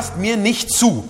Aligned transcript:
Hörst 0.00 0.16
mir 0.16 0.38
nicht 0.38 0.72
zu. 0.72 1.06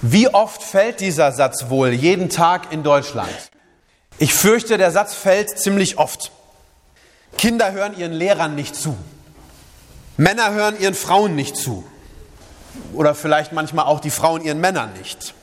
Wie 0.00 0.32
oft 0.32 0.62
fällt 0.62 1.00
dieser 1.00 1.30
Satz 1.30 1.66
wohl 1.68 1.90
jeden 1.90 2.30
Tag 2.30 2.72
in 2.72 2.82
Deutschland? 2.82 3.28
Ich 4.16 4.32
fürchte, 4.32 4.78
der 4.78 4.90
Satz 4.90 5.12
fällt 5.12 5.58
ziemlich 5.58 5.98
oft. 5.98 6.32
Kinder 7.36 7.72
hören 7.72 7.98
ihren 7.98 8.12
Lehrern 8.12 8.54
nicht 8.54 8.74
zu. 8.74 8.96
Männer 10.16 10.52
hören 10.54 10.80
ihren 10.80 10.94
Frauen 10.94 11.34
nicht 11.34 11.54
zu. 11.54 11.84
Oder 12.94 13.14
vielleicht 13.14 13.52
manchmal 13.52 13.84
auch 13.84 14.00
die 14.00 14.10
Frauen 14.10 14.40
ihren 14.42 14.60
Männern 14.60 14.94
nicht. 14.94 15.34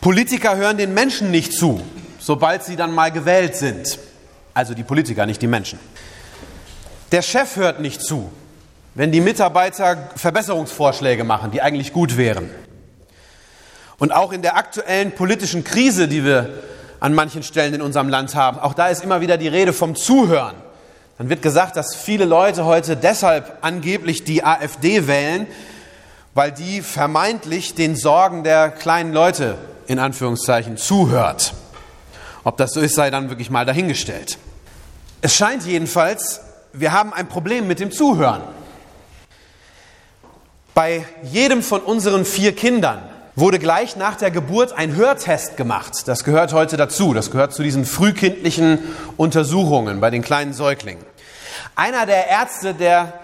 Politiker 0.00 0.54
hören 0.56 0.78
den 0.78 0.94
Menschen 0.94 1.32
nicht 1.32 1.52
zu, 1.52 1.80
sobald 2.20 2.62
sie 2.62 2.76
dann 2.76 2.94
mal 2.94 3.10
gewählt 3.10 3.56
sind. 3.56 3.98
Also 4.54 4.74
die 4.74 4.84
Politiker, 4.84 5.26
nicht 5.26 5.42
die 5.42 5.48
Menschen. 5.48 5.80
Der 7.10 7.22
Chef 7.22 7.56
hört 7.56 7.80
nicht 7.80 8.00
zu, 8.00 8.30
wenn 8.96 9.12
die 9.12 9.20
Mitarbeiter 9.20 10.08
Verbesserungsvorschläge 10.16 11.22
machen, 11.22 11.50
die 11.50 11.60
eigentlich 11.60 11.92
gut 11.92 12.16
wären. 12.16 12.50
Und 13.98 14.12
auch 14.12 14.32
in 14.32 14.40
der 14.40 14.56
aktuellen 14.56 15.12
politischen 15.12 15.64
Krise, 15.64 16.08
die 16.08 16.24
wir 16.24 16.48
an 16.98 17.14
manchen 17.14 17.42
Stellen 17.42 17.74
in 17.74 17.82
unserem 17.82 18.08
Land 18.08 18.34
haben, 18.34 18.58
auch 18.58 18.72
da 18.72 18.88
ist 18.88 19.04
immer 19.04 19.20
wieder 19.20 19.36
die 19.36 19.48
Rede 19.48 19.74
vom 19.74 19.94
Zuhören. 19.94 20.56
Dann 21.18 21.28
wird 21.28 21.42
gesagt, 21.42 21.76
dass 21.76 21.94
viele 21.94 22.24
Leute 22.24 22.64
heute 22.64 22.96
deshalb 22.96 23.58
angeblich 23.60 24.24
die 24.24 24.42
AfD 24.44 25.06
wählen, 25.06 25.46
weil 26.32 26.50
die 26.50 26.80
vermeintlich 26.80 27.74
den 27.74 27.96
Sorgen 27.96 28.44
der 28.44 28.70
kleinen 28.70 29.12
Leute 29.12 29.56
in 29.86 29.98
Anführungszeichen 29.98 30.78
zuhört. 30.78 31.52
Ob 32.44 32.56
das 32.56 32.72
so 32.72 32.80
ist, 32.80 32.94
sei 32.94 33.10
dann 33.10 33.28
wirklich 33.28 33.50
mal 33.50 33.66
dahingestellt. 33.66 34.38
Es 35.20 35.34
scheint 35.34 35.64
jedenfalls, 35.66 36.40
wir 36.72 36.92
haben 36.92 37.12
ein 37.12 37.28
Problem 37.28 37.66
mit 37.66 37.78
dem 37.78 37.90
Zuhören. 37.90 38.42
Bei 40.76 41.06
jedem 41.22 41.62
von 41.62 41.80
unseren 41.80 42.26
vier 42.26 42.54
Kindern 42.54 42.98
wurde 43.34 43.58
gleich 43.58 43.96
nach 43.96 44.14
der 44.14 44.30
Geburt 44.30 44.74
ein 44.74 44.94
Hörtest 44.94 45.56
gemacht. 45.56 46.06
Das 46.06 46.22
gehört 46.22 46.52
heute 46.52 46.76
dazu. 46.76 47.14
Das 47.14 47.30
gehört 47.30 47.54
zu 47.54 47.62
diesen 47.62 47.86
frühkindlichen 47.86 48.80
Untersuchungen 49.16 50.00
bei 50.00 50.10
den 50.10 50.20
kleinen 50.20 50.52
Säuglingen. 50.52 51.02
Einer 51.76 52.04
der 52.04 52.28
Ärzte, 52.28 52.74
der 52.74 53.14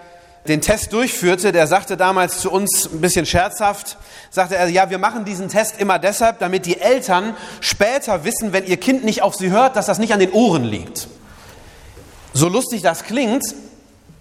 den 0.47 0.61
Test 0.61 0.93
durchführte, 0.93 1.51
der 1.51 1.67
sagte 1.67 1.95
damals 1.95 2.39
zu 2.39 2.49
uns 2.49 2.89
ein 2.91 3.01
bisschen 3.01 3.27
scherzhaft, 3.27 3.99
sagte 4.31 4.55
er, 4.55 4.67
ja, 4.69 4.89
wir 4.89 4.97
machen 4.97 5.23
diesen 5.23 5.47
Test 5.47 5.79
immer 5.79 5.99
deshalb, 5.99 6.39
damit 6.39 6.65
die 6.65 6.81
Eltern 6.81 7.35
später 7.61 8.25
wissen, 8.25 8.51
wenn 8.51 8.65
ihr 8.65 8.77
Kind 8.77 9.03
nicht 9.05 9.21
auf 9.21 9.35
sie 9.35 9.51
hört, 9.51 9.75
dass 9.75 9.85
das 9.85 9.99
nicht 9.99 10.11
an 10.11 10.19
den 10.19 10.31
Ohren 10.31 10.63
liegt. 10.63 11.07
So 12.33 12.49
lustig 12.49 12.81
das 12.81 13.03
klingt, 13.03 13.43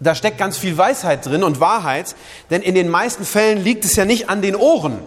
da 0.02 0.14
steckt 0.14 0.38
ganz 0.38 0.56
viel 0.58 0.76
Weisheit 0.76 1.24
drin 1.26 1.44
und 1.44 1.60
Wahrheit, 1.60 2.14
denn 2.50 2.62
in 2.62 2.74
den 2.74 2.88
meisten 2.88 3.24
Fällen 3.24 3.62
liegt 3.62 3.84
es 3.84 3.96
ja 3.96 4.04
nicht 4.04 4.28
an 4.28 4.42
den 4.42 4.56
Ohren 4.56 4.98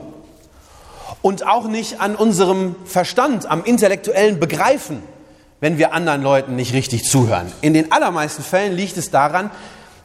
und 1.22 1.46
auch 1.46 1.68
nicht 1.68 2.00
an 2.02 2.16
unserem 2.16 2.76
Verstand, 2.86 3.50
am 3.50 3.64
intellektuellen 3.64 4.40
Begreifen, 4.40 5.02
wenn 5.60 5.78
wir 5.78 5.94
anderen 5.94 6.22
Leuten 6.22 6.56
nicht 6.56 6.74
richtig 6.74 7.06
zuhören. 7.06 7.52
In 7.62 7.74
den 7.74 7.92
allermeisten 7.92 8.44
Fällen 8.44 8.74
liegt 8.74 8.98
es 8.98 9.12
daran, 9.12 9.52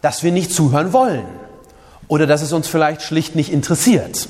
dass 0.03 0.23
wir 0.23 0.33
nicht 0.33 0.53
zuhören 0.53 0.93
wollen 0.93 1.27
oder 2.09 2.27
dass 2.27 2.43
es 2.43 2.53
uns 2.53 2.67
vielleicht 2.67 3.03
schlicht 3.03 3.37
nicht 3.37 3.53
interessiert. 3.53 4.29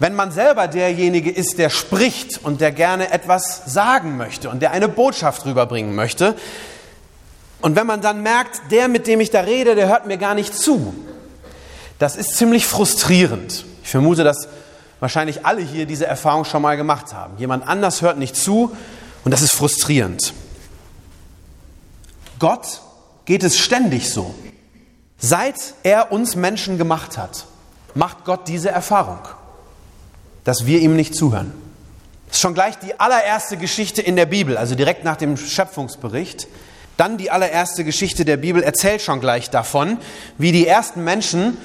Wenn 0.00 0.14
man 0.14 0.30
selber 0.30 0.68
derjenige 0.68 1.30
ist, 1.30 1.58
der 1.58 1.70
spricht 1.70 2.42
und 2.44 2.60
der 2.60 2.70
gerne 2.70 3.10
etwas 3.10 3.62
sagen 3.66 4.16
möchte 4.16 4.48
und 4.48 4.62
der 4.62 4.70
eine 4.70 4.88
Botschaft 4.88 5.44
rüberbringen 5.44 5.94
möchte, 5.94 6.36
und 7.60 7.76
wenn 7.76 7.86
man 7.86 8.00
dann 8.00 8.22
merkt, 8.22 8.70
der, 8.70 8.88
mit 8.88 9.06
dem 9.06 9.20
ich 9.20 9.30
da 9.30 9.40
rede, 9.40 9.74
der 9.74 9.88
hört 9.88 10.06
mir 10.06 10.18
gar 10.18 10.34
nicht 10.34 10.54
zu, 10.54 10.94
das 11.98 12.16
ist 12.16 12.36
ziemlich 12.36 12.66
frustrierend. 12.66 13.64
Ich 13.82 13.90
vermute, 13.90 14.22
dass 14.22 14.48
wahrscheinlich 15.00 15.44
alle 15.44 15.62
hier 15.62 15.86
diese 15.86 16.06
Erfahrung 16.06 16.44
schon 16.44 16.62
mal 16.62 16.76
gemacht 16.76 17.12
haben. 17.12 17.36
Jemand 17.38 17.66
anders 17.66 18.02
hört 18.02 18.18
nicht 18.18 18.36
zu 18.36 18.76
und 19.24 19.32
das 19.32 19.42
ist 19.42 19.54
frustrierend. 19.54 20.32
Gott 22.38 22.82
geht 23.24 23.42
es 23.42 23.58
ständig 23.58 24.10
so. 24.10 24.34
Seit 25.18 25.74
er 25.82 26.12
uns 26.12 26.36
Menschen 26.36 26.78
gemacht 26.78 27.18
hat, 27.18 27.46
macht 27.94 28.24
Gott 28.24 28.46
diese 28.46 28.70
Erfahrung, 28.70 29.18
dass 30.44 30.66
wir 30.66 30.78
ihm 30.78 30.94
nicht 30.94 31.14
zuhören. 31.16 31.52
Das 32.28 32.36
ist 32.36 32.42
schon 32.42 32.54
gleich 32.54 32.78
die 32.78 33.00
allererste 33.00 33.56
Geschichte 33.56 34.02
in 34.02 34.14
der 34.14 34.26
Bibel, 34.26 34.56
also 34.56 34.76
direkt 34.76 35.02
nach 35.02 35.16
dem 35.16 35.36
Schöpfungsbericht. 35.36 36.46
Dann 36.98 37.16
die 37.16 37.30
allererste 37.30 37.84
Geschichte 37.84 38.24
der 38.24 38.36
Bibel 38.36 38.60
erzählt 38.60 39.00
schon 39.00 39.20
gleich 39.20 39.50
davon, 39.50 39.98
wie 40.36 40.50
die 40.50 40.66
ersten 40.66 41.04
Menschen 41.04 41.56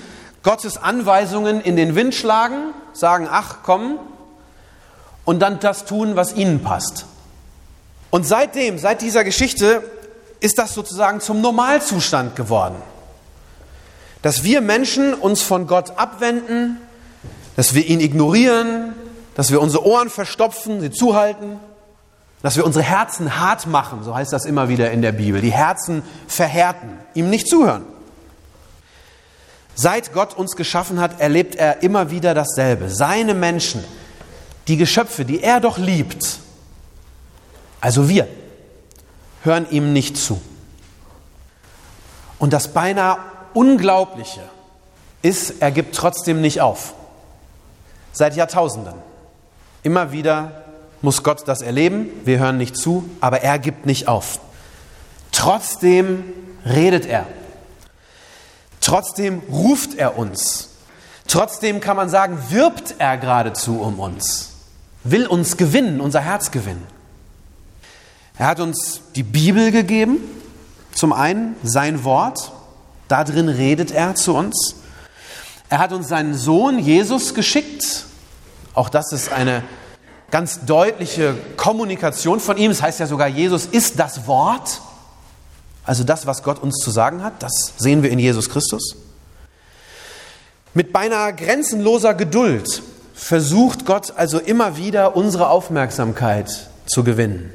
Gottes 0.44 0.78
Anweisungen 0.78 1.60
in 1.60 1.76
den 1.76 1.96
Wind 1.96 2.14
schlagen, 2.14 2.74
sagen, 2.94 3.28
ach 3.30 3.58
komm, 3.64 3.98
und 5.26 5.40
dann 5.40 5.60
das 5.60 5.86
tun, 5.86 6.16
was 6.16 6.36
ihnen 6.36 6.62
passt. 6.62 7.06
Und 8.12 8.28
seitdem, 8.28 8.78
seit 8.78 9.02
dieser 9.02 9.24
Geschichte, 9.24 9.82
ist 10.40 10.60
das 10.60 10.76
sozusagen 10.76 11.20
zum 11.20 11.42
Normalzustand 11.42 12.36
geworden. 12.36 12.76
Dass 14.22 14.44
wir 14.44 14.62
Menschen 14.62 15.16
uns 15.16 15.42
von 15.42 15.66
Gott 15.66 15.98
abwenden, 15.98 16.78
dass 17.56 17.74
wir 17.74 17.88
ihn 17.88 18.02
ignorieren, 18.02 18.94
dass 19.34 19.50
wir 19.50 19.62
unsere 19.62 19.84
Ohren 19.84 20.12
verstopfen, 20.12 20.80
sie 20.80 20.92
zuhalten, 20.92 21.60
dass 22.44 22.58
wir 22.58 22.66
unsere 22.66 22.84
Herzen 22.84 23.40
hart 23.40 23.68
machen, 23.68 24.04
so 24.04 24.14
heißt 24.14 24.34
das 24.34 24.44
immer 24.44 24.68
wieder 24.68 24.92
in 24.92 25.02
der 25.02 25.14
Bibel, 25.14 25.40
die 25.40 25.54
Herzen 25.54 26.04
verhärten, 26.28 27.00
ihm 27.14 27.30
nicht 27.30 27.48
zuhören. 27.48 27.86
Seit 29.76 30.14
Gott 30.14 30.36
uns 30.36 30.58
geschaffen 30.58 31.00
hat, 31.00 31.22
erlebt 31.22 31.56
er 31.56 31.82
immer 31.82 32.12
wieder 32.12 32.34
dasselbe. 32.34 32.90
Seine 32.90 33.34
Menschen, 33.34 33.84
die 34.68 34.76
Geschöpfe, 34.76 35.24
die 35.24 35.42
er 35.42 35.62
doch 35.62 35.78
liebt, 35.78 36.40
also 37.80 38.10
wir, 38.10 38.28
hören 39.44 39.66
ihm 39.72 39.94
nicht 39.94 40.18
zu. 40.18 40.42
Und 42.40 42.52
das 42.52 42.68
beinahe 42.68 43.20
Unglaubliche 43.54 44.42
ist, 45.22 45.62
er 45.62 45.72
gibt 45.72 45.96
trotzdem 45.96 46.42
nicht 46.42 46.60
auf. 46.60 46.94
Seit 48.12 48.36
Jahrtausenden. 48.36 48.96
Immer 49.82 50.12
wieder 50.12 50.63
muss 51.04 51.22
Gott 51.22 51.44
das 51.48 51.62
erleben, 51.62 52.10
wir 52.24 52.40
hören 52.40 52.58
nicht 52.58 52.78
zu, 52.78 53.10
aber 53.20 53.42
er 53.42 53.60
gibt 53.60 53.86
nicht 53.86 54.08
auf. 54.08 54.40
Trotzdem 55.32 56.24
redet 56.66 57.06
er. 57.06 57.28
Trotzdem 58.80 59.42
ruft 59.52 59.96
er 59.96 60.18
uns. 60.18 60.70
Trotzdem 61.28 61.82
kann 61.82 61.98
man 61.98 62.10
sagen, 62.10 62.38
wirbt 62.50 62.96
er 63.00 63.18
geradezu 63.18 63.82
um 63.82 64.00
uns, 64.00 64.52
will 65.04 65.26
uns 65.28 65.58
gewinnen, 65.58 66.00
unser 66.00 66.22
Herz 66.22 66.52
gewinnen. 66.52 66.86
Er 68.38 68.48
hat 68.48 68.60
uns 68.60 69.02
die 69.16 69.24
Bibel 69.24 69.72
gegeben, 69.72 70.18
zum 70.94 71.12
einen 71.12 71.56
sein 71.64 72.04
Wort, 72.04 72.52
da 73.08 73.24
drin 73.24 73.50
redet 73.50 73.92
er 73.92 74.16
zu 74.16 74.36
uns. 74.36 74.76
Er 75.70 75.80
hat 75.80 75.92
uns 75.92 76.08
seinen 76.08 76.34
Sohn 76.34 76.80
Jesus 76.80 77.34
geschickt, 77.34 78.06
auch 78.74 78.90
das 78.90 79.12
ist 79.12 79.32
eine 79.32 79.64
ganz 80.34 80.66
deutliche 80.66 81.36
Kommunikation 81.58 82.40
von 82.40 82.58
ihm. 82.58 82.72
Es 82.72 82.78
das 82.78 82.84
heißt 82.88 83.00
ja 83.02 83.06
sogar, 83.06 83.28
Jesus 83.28 83.68
ist 83.68 84.00
das 84.00 84.26
Wort. 84.26 84.82
Also 85.86 86.04
das, 86.04 86.26
was 86.26 86.42
Gott 86.42 86.58
uns 86.58 86.78
zu 86.78 86.90
sagen 86.90 87.24
hat, 87.24 87.44
das 87.44 87.74
sehen 87.78 88.02
wir 88.02 88.10
in 88.10 88.18
Jesus 88.18 88.50
Christus. 88.50 88.96
Mit 90.74 90.92
beinahe 90.92 91.36
grenzenloser 91.36 92.16
Geduld 92.16 92.82
versucht 93.14 93.86
Gott 93.86 94.14
also 94.18 94.40
immer 94.40 94.76
wieder 94.76 95.16
unsere 95.16 95.50
Aufmerksamkeit 95.50 96.68
zu 96.88 97.04
gewinnen. 97.04 97.52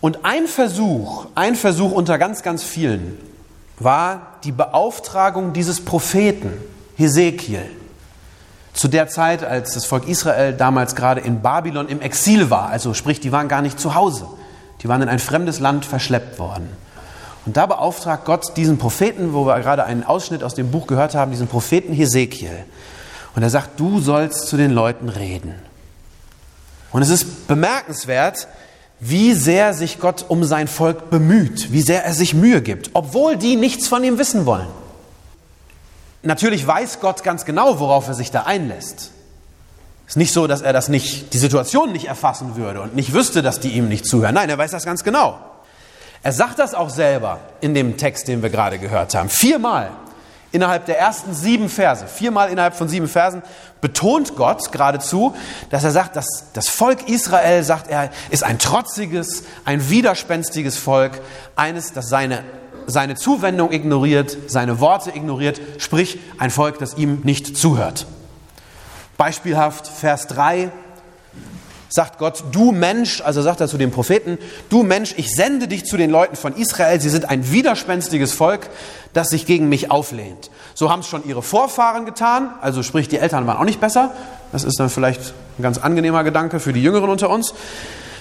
Und 0.00 0.24
ein 0.24 0.46
Versuch, 0.46 1.26
ein 1.34 1.54
Versuch 1.54 1.92
unter 1.92 2.16
ganz, 2.16 2.42
ganz 2.42 2.64
vielen, 2.64 3.18
war 3.78 4.38
die 4.44 4.52
Beauftragung 4.52 5.52
dieses 5.52 5.84
Propheten, 5.84 6.54
Hesekiel 6.96 7.68
zu 8.72 8.88
der 8.88 9.08
Zeit, 9.08 9.44
als 9.44 9.74
das 9.74 9.84
Volk 9.84 10.08
Israel 10.08 10.54
damals 10.54 10.94
gerade 10.94 11.20
in 11.20 11.42
Babylon 11.42 11.88
im 11.88 12.00
Exil 12.00 12.50
war, 12.50 12.68
also 12.70 12.94
sprich, 12.94 13.20
die 13.20 13.32
waren 13.32 13.48
gar 13.48 13.62
nicht 13.62 13.78
zu 13.78 13.94
Hause, 13.94 14.26
die 14.82 14.88
waren 14.88 15.02
in 15.02 15.08
ein 15.08 15.18
fremdes 15.18 15.60
Land 15.60 15.84
verschleppt 15.84 16.38
worden. 16.38 16.68
Und 17.44 17.56
da 17.56 17.66
beauftragt 17.66 18.24
Gott 18.24 18.56
diesen 18.56 18.78
Propheten, 18.78 19.32
wo 19.34 19.46
wir 19.46 19.58
gerade 19.60 19.84
einen 19.84 20.04
Ausschnitt 20.04 20.44
aus 20.44 20.54
dem 20.54 20.70
Buch 20.70 20.86
gehört 20.86 21.14
haben, 21.14 21.32
diesen 21.32 21.48
Propheten 21.48 21.92
Hesekiel. 21.92 22.64
Und 23.34 23.42
er 23.42 23.50
sagt, 23.50 23.80
du 23.80 24.00
sollst 24.00 24.46
zu 24.46 24.56
den 24.56 24.70
Leuten 24.70 25.08
reden. 25.08 25.54
Und 26.92 27.02
es 27.02 27.08
ist 27.08 27.48
bemerkenswert, 27.48 28.46
wie 29.00 29.32
sehr 29.32 29.74
sich 29.74 29.98
Gott 29.98 30.26
um 30.28 30.44
sein 30.44 30.68
Volk 30.68 31.10
bemüht, 31.10 31.72
wie 31.72 31.82
sehr 31.82 32.04
er 32.04 32.14
sich 32.14 32.34
Mühe 32.34 32.62
gibt, 32.62 32.90
obwohl 32.92 33.36
die 33.36 33.56
nichts 33.56 33.88
von 33.88 34.04
ihm 34.04 34.18
wissen 34.18 34.46
wollen. 34.46 34.68
Natürlich 36.22 36.66
weiß 36.66 37.00
Gott 37.00 37.24
ganz 37.24 37.44
genau, 37.44 37.80
worauf 37.80 38.08
er 38.08 38.14
sich 38.14 38.30
da 38.30 38.42
einlässt. 38.42 39.10
Es 40.06 40.12
ist 40.12 40.16
nicht 40.16 40.32
so, 40.32 40.46
dass 40.46 40.62
er 40.62 40.72
das 40.72 40.88
nicht, 40.88 41.32
die 41.32 41.38
Situation 41.38 41.92
nicht 41.92 42.06
erfassen 42.06 42.56
würde 42.56 42.80
und 42.80 42.94
nicht 42.94 43.12
wüsste, 43.12 43.42
dass 43.42 43.60
die 43.60 43.70
ihm 43.70 43.88
nicht 43.88 44.06
zuhören. 44.06 44.34
Nein, 44.34 44.50
er 44.50 44.58
weiß 44.58 44.70
das 44.70 44.84
ganz 44.84 45.04
genau. 45.04 45.38
Er 46.22 46.32
sagt 46.32 46.58
das 46.58 46.74
auch 46.74 46.90
selber 46.90 47.40
in 47.60 47.74
dem 47.74 47.96
Text, 47.96 48.28
den 48.28 48.42
wir 48.42 48.50
gerade 48.50 48.78
gehört 48.78 49.14
haben. 49.14 49.28
Viermal 49.28 49.90
innerhalb 50.52 50.86
der 50.86 50.98
ersten 50.98 51.34
sieben 51.34 51.68
Verse, 51.68 52.06
viermal 52.06 52.50
innerhalb 52.50 52.76
von 52.76 52.88
sieben 52.88 53.08
Versen, 53.08 53.42
betont 53.80 54.36
Gott 54.36 54.70
geradezu, 54.70 55.34
dass 55.70 55.82
er 55.82 55.90
sagt, 55.90 56.14
dass 56.14 56.52
das 56.52 56.68
Volk 56.68 57.08
Israel, 57.08 57.64
sagt 57.64 57.88
er, 57.88 58.10
ist 58.30 58.44
ein 58.44 58.58
trotziges, 58.58 59.44
ein 59.64 59.88
widerspenstiges 59.88 60.76
Volk, 60.76 61.20
eines, 61.56 61.92
das 61.92 62.08
seine, 62.08 62.44
seine 62.86 63.14
Zuwendung 63.14 63.72
ignoriert, 63.72 64.36
seine 64.46 64.80
Worte 64.80 65.10
ignoriert, 65.10 65.60
sprich 65.78 66.18
ein 66.38 66.50
Volk, 66.50 66.78
das 66.78 66.96
ihm 66.96 67.20
nicht 67.24 67.56
zuhört. 67.56 68.06
Beispielhaft 69.16 69.86
Vers 69.86 70.26
3, 70.28 70.70
sagt 71.92 72.18
Gott, 72.18 72.44
du 72.52 72.72
Mensch, 72.72 73.20
also 73.20 73.42
sagt 73.42 73.60
er 73.60 73.68
zu 73.68 73.76
dem 73.76 73.90
Propheten, 73.90 74.38
du 74.70 74.82
Mensch, 74.82 75.14
ich 75.18 75.30
sende 75.34 75.68
dich 75.68 75.84
zu 75.84 75.98
den 75.98 76.10
Leuten 76.10 76.36
von 76.36 76.56
Israel, 76.56 76.98
sie 77.00 77.10
sind 77.10 77.28
ein 77.28 77.52
widerspenstiges 77.52 78.32
Volk, 78.32 78.70
das 79.12 79.28
sich 79.28 79.44
gegen 79.44 79.68
mich 79.68 79.90
auflehnt. 79.90 80.50
So 80.72 80.90
haben 80.90 81.00
es 81.00 81.06
schon 81.06 81.26
ihre 81.26 81.42
Vorfahren 81.42 82.06
getan, 82.06 82.54
also 82.62 82.82
sprich, 82.82 83.08
die 83.08 83.18
Eltern 83.18 83.46
waren 83.46 83.58
auch 83.58 83.64
nicht 83.64 83.80
besser, 83.80 84.12
das 84.52 84.64
ist 84.64 84.80
dann 84.80 84.88
vielleicht 84.88 85.34
ein 85.58 85.62
ganz 85.62 85.76
angenehmer 85.76 86.24
Gedanke 86.24 86.60
für 86.60 86.72
die 86.72 86.82
Jüngeren 86.82 87.10
unter 87.10 87.28
uns. 87.28 87.52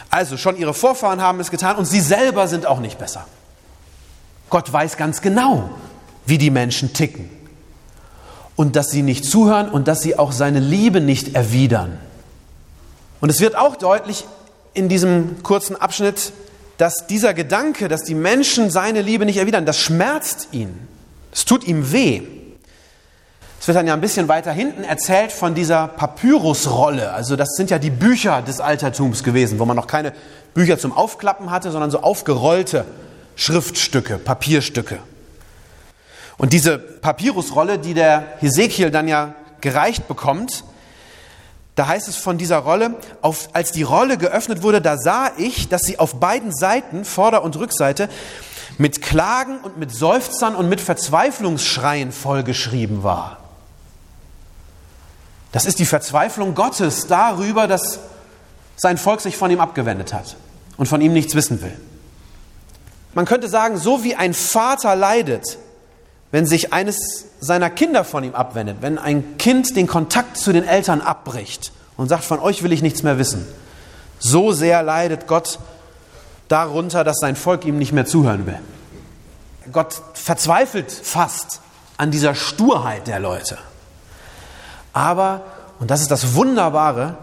Also 0.10 0.36
schon 0.36 0.58
ihre 0.58 0.74
Vorfahren 0.74 1.22
haben 1.22 1.40
es 1.40 1.50
getan 1.50 1.78
und 1.78 1.86
sie 1.86 2.02
selber 2.02 2.50
sind 2.50 2.66
auch 2.66 2.82
nicht 2.82 3.00
besser. 3.00 3.26
Gott 4.52 4.72
weiß 4.72 4.98
ganz 4.98 5.22
genau, 5.22 5.70
wie 6.26 6.38
die 6.38 6.52
Menschen 6.52 6.94
ticken 6.94 7.30
und 8.56 8.76
dass 8.76 8.90
sie 8.92 9.02
nicht 9.02 9.26
zuhören 9.26 9.70
und 9.70 9.88
dass 9.88 10.02
sie 10.02 10.20
auch 10.20 10.34
seine 10.34 10.60
Liebe 10.60 11.02
nicht 11.02 11.36
erwidern. 11.36 11.98
Und 13.22 13.30
es 13.30 13.40
wird 13.40 13.56
auch 13.56 13.78
deutlich 13.78 14.26
in 14.74 14.90
diesem 14.90 15.42
kurzen 15.42 15.76
Abschnitt, 15.76 16.34
dass 16.78 17.08
dieser 17.08 17.34
Gedanke, 17.34 17.88
dass 17.88 18.04
die 18.04 18.14
Menschen 18.14 18.70
seine 18.70 19.02
Liebe 19.02 19.26
nicht 19.26 19.38
erwidern, 19.38 19.66
das 19.66 19.80
schmerzt 19.80 20.50
ihn. 20.52 20.88
Es 21.32 21.46
tut 21.46 21.64
ihm 21.64 21.92
weh. 21.94 22.22
Es 23.60 23.68
wird 23.68 23.78
dann 23.78 23.88
ja 23.88 23.94
ein 23.94 24.02
bisschen 24.02 24.28
weiter 24.28 24.52
hinten 24.52 24.84
erzählt 24.84 25.32
von 25.32 25.56
dieser 25.56 25.88
Papyrusrolle. 25.88 27.14
Also 27.14 27.38
das 27.38 27.56
sind 27.56 27.70
ja 27.70 27.80
die 27.80 27.92
Bücher 27.92 28.42
des 28.42 28.60
Altertums 28.60 29.24
gewesen, 29.24 29.60
wo 29.60 29.66
man 29.66 29.78
noch 29.78 29.88
keine 29.88 30.14
Bücher 30.54 30.78
zum 30.78 30.92
Aufklappen 30.92 31.52
hatte, 31.52 31.72
sondern 31.72 31.90
so 31.90 32.02
aufgerollte 32.02 32.86
Schriftstücke, 33.36 34.18
Papierstücke. 34.18 35.00
Und 36.38 36.54
diese 36.54 36.78
Papyrusrolle, 36.78 37.78
die 37.78 37.94
der 37.94 38.38
Hesekiel 38.40 38.92
dann 38.92 39.08
ja 39.08 39.36
gereicht 39.62 40.08
bekommt, 40.08 40.64
da 41.76 41.88
heißt 41.88 42.08
es 42.08 42.18
von 42.18 42.38
dieser 42.38 42.58
Rolle, 42.58 42.96
auf, 43.22 43.50
als 43.54 43.72
die 43.72 43.84
Rolle 43.84 44.18
geöffnet 44.18 44.62
wurde, 44.62 44.82
da 44.82 44.98
sah 44.98 45.32
ich, 45.38 45.70
dass 45.70 45.82
sie 45.82 46.00
auf 46.00 46.20
beiden 46.20 46.54
Seiten, 46.54 47.06
Vorder- 47.06 47.44
und 47.44 47.56
Rückseite, 47.56 48.10
mit 48.78 49.02
Klagen 49.02 49.60
und 49.60 49.78
mit 49.78 49.92
Seufzern 49.92 50.56
und 50.56 50.68
mit 50.68 50.82
Verzweiflungsschreien 50.82 52.12
vollgeschrieben 52.12 53.04
war. 53.04 53.38
Das 55.52 55.66
ist 55.66 55.80
die 55.80 55.86
Verzweiflung 55.86 56.56
Gottes 56.56 57.08
darüber, 57.08 57.68
dass 57.68 58.00
sein 58.78 58.98
Volk 58.98 59.22
sich 59.22 59.38
von 59.38 59.52
ihm 59.52 59.60
abgewendet 59.60 60.14
hat 60.14 60.38
und 60.78 60.88
von 60.88 61.02
ihm 61.02 61.14
nichts 61.14 61.36
wissen 61.36 61.62
will. 61.62 61.78
Man 63.14 63.26
könnte 63.26 63.50
sagen, 63.50 63.78
so 63.78 64.04
wie 64.04 64.16
ein 64.16 64.34
Vater 64.34 64.96
leidet, 64.96 65.58
wenn 66.32 66.46
sich 66.46 66.72
eines 66.72 67.26
seiner 67.40 67.70
Kinder 67.70 68.04
von 68.04 68.24
ihm 68.24 68.36
abwendet, 68.36 68.78
wenn 68.82 68.98
ein 68.98 69.38
Kind 69.38 69.76
den 69.76 69.88
Kontakt 69.88 70.38
zu 70.38 70.54
den 70.54 70.64
Eltern 70.64 71.02
abbricht 71.02 71.74
und 71.98 72.08
sagt, 72.08 72.24
von 72.24 72.40
euch 72.40 72.64
will 72.64 72.72
ich 72.72 72.82
nichts 72.82 73.04
mehr 73.04 73.18
wissen, 73.18 73.46
so 74.20 74.54
sehr 74.54 74.82
leidet 74.82 75.28
Gott 75.28 75.60
darunter, 76.48 77.04
dass 77.04 77.18
sein 77.20 77.36
Volk 77.36 77.66
ihm 77.66 77.78
nicht 77.78 77.92
mehr 77.92 78.06
zuhören 78.06 78.46
will. 78.46 78.60
Gott 79.72 80.02
verzweifelt 80.14 80.92
fast 80.92 81.62
an 81.98 82.12
dieser 82.12 82.34
Sturheit 82.34 83.08
der 83.08 83.20
Leute. 83.20 83.58
Aber, 84.94 85.42
und 85.80 85.92
das 85.92 86.02
ist 86.02 86.12
das 86.12 86.36
Wunderbare, 86.36 87.18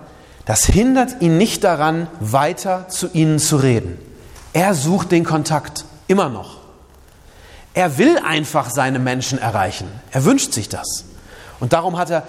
das 0.45 0.65
hindert 0.65 1.21
ihn 1.21 1.37
nicht 1.37 1.65
daran, 1.65 2.09
weiter 2.21 2.89
zu 2.89 3.09
ihnen 3.13 3.39
zu 3.39 3.57
reden. 3.57 3.99
Er 4.59 4.75
sucht 4.75 5.13
den 5.13 5.23
Kontakt, 5.23 5.85
immer 6.09 6.29
noch. 6.29 6.57
Er 7.75 7.97
will 7.97 8.19
einfach 8.19 8.71
seine 8.71 8.99
Menschen 8.99 9.39
erreichen. 9.39 9.87
Er 10.11 10.25
wünscht 10.25 10.53
sich 10.53 10.69
das. 10.69 11.05
Und 11.61 11.73
darum 11.73 11.97
hat 11.97 12.11
er 12.11 12.25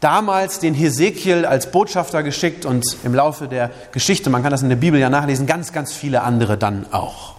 damals 0.00 0.60
den 0.60 0.72
Hesekiel 0.72 1.44
als 1.44 1.70
Botschafter 1.70 2.22
geschickt 2.22 2.64
und 2.64 2.86
im 3.04 3.14
Laufe 3.14 3.48
der 3.48 3.70
Geschichte, 3.92 4.30
man 4.30 4.42
kann 4.42 4.50
das 4.50 4.62
in 4.62 4.70
der 4.70 4.76
Bibel 4.76 4.98
ja 4.98 5.10
nachlesen, 5.10 5.46
ganz, 5.46 5.74
ganz 5.74 5.92
viele 5.92 6.22
andere 6.22 6.56
dann 6.56 6.90
auch. 6.90 7.34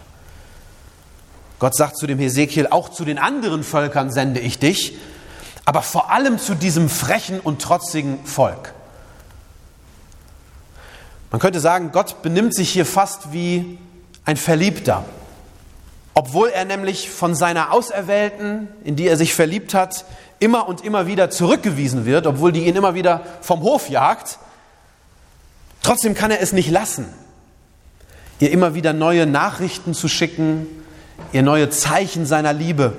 Gott 1.58 1.76
sagt 1.76 1.98
zu 1.98 2.06
dem 2.06 2.20
Hesekiel, 2.20 2.68
auch 2.68 2.90
zu 2.90 3.04
den 3.04 3.18
anderen 3.18 3.64
Völkern 3.64 4.12
sende 4.12 4.42
ich 4.42 4.60
dich, 4.60 4.96
aber 5.66 5.82
vor 5.82 6.12
allem 6.12 6.38
zu 6.38 6.54
diesem 6.54 6.88
frechen 6.90 7.40
und 7.40 7.64
trotzigen 7.64 8.24
Volk. 8.26 8.76
Man 11.32 11.42
könnte 11.42 11.60
sagen, 11.60 11.90
Gott 11.92 12.22
benimmt 12.22 12.54
sich 12.54 12.70
hier 12.70 12.86
fast 12.86 13.34
wie 13.34 13.80
ein 14.25 14.38
Verliebter. 14.38 15.06
Obwohl 16.13 16.50
er 16.50 16.66
nämlich 16.66 17.10
von 17.10 17.36
seiner 17.36 17.72
Auserwählten, 17.72 18.68
in 18.83 18.95
die 18.95 19.07
er 19.07 19.18
sich 19.18 19.33
verliebt 19.33 19.74
hat, 19.74 20.06
immer 20.39 20.68
und 20.68 20.83
immer 20.83 21.07
wieder 21.07 21.30
zurückgewiesen 21.30 22.06
wird, 22.06 22.27
obwohl 22.27 22.51
die 22.51 22.66
ihn 22.66 22.75
immer 22.75 22.95
wieder 22.95 23.22
vom 23.42 23.62
Hof 23.62 23.89
jagt, 23.89 24.39
trotzdem 25.83 26.13
kann 26.16 26.31
er 26.31 26.42
es 26.42 26.54
nicht 26.54 26.69
lassen, 26.69 27.06
ihr 28.39 28.51
immer 28.51 28.75
wieder 28.75 28.94
neue 28.94 29.25
Nachrichten 29.25 29.94
zu 29.94 30.07
schicken, 30.07 30.68
ihr 31.31 31.44
neue 31.44 31.69
Zeichen 31.69 32.25
seiner 32.25 32.54
Liebe 32.54 32.94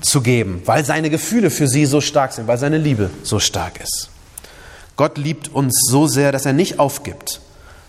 zu 0.00 0.22
geben, 0.22 0.62
weil 0.64 0.84
seine 0.84 1.10
Gefühle 1.10 1.50
für 1.50 1.68
sie 1.68 1.84
so 1.84 2.00
stark 2.00 2.32
sind, 2.32 2.46
weil 2.46 2.58
seine 2.58 2.78
Liebe 2.78 3.10
so 3.22 3.38
stark 3.38 3.80
ist. 3.80 4.10
Gott 4.96 5.18
liebt 5.18 5.48
uns 5.48 5.80
so 5.88 6.06
sehr, 6.06 6.32
dass 6.32 6.46
er 6.46 6.52
nicht 6.52 6.78
aufgibt, 6.78 7.40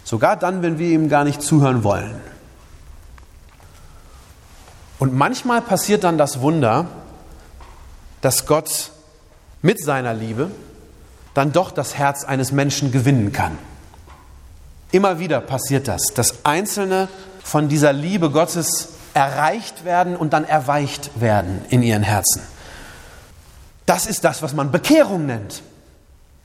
sogar 0.04 0.36
dann, 0.36 0.62
wenn 0.62 0.80
wir 0.80 0.90
ihm 0.90 1.10
gar 1.10 1.24
nicht 1.24 1.42
zuhören 1.42 1.84
wollen. 1.84 2.16
Und 5.02 5.16
manchmal 5.16 5.64
passiert 5.64 6.04
dann 6.04 6.20
das 6.20 6.42
Wunder, 6.42 6.86
dass 8.22 8.46
Gott 8.46 8.92
mit 9.64 9.84
seiner 9.84 10.14
Liebe 10.14 10.52
dann 11.34 11.52
doch 11.52 11.72
das 11.72 11.98
Herz 11.98 12.24
eines 12.24 12.52
Menschen 12.52 12.92
gewinnen 12.92 13.32
kann. 13.32 13.58
Immer 14.92 15.18
wieder 15.18 15.42
passiert 15.42 15.88
das, 15.88 16.14
dass 16.14 16.46
Einzelne 16.46 17.08
von 17.44 17.68
dieser 17.68 17.94
Liebe 17.94 18.30
Gottes 18.30 18.90
erreicht 19.16 19.86
werden 19.86 20.16
und 20.16 20.34
dann 20.34 20.46
erweicht 20.46 21.20
werden 21.20 21.66
in 21.70 21.82
ihren 21.82 22.04
Herzen. 22.04 22.44
Das 23.88 24.06
ist 24.06 24.24
das, 24.24 24.44
was 24.44 24.54
man 24.54 24.72
Bekehrung 24.72 25.26
nennt. 25.26 25.64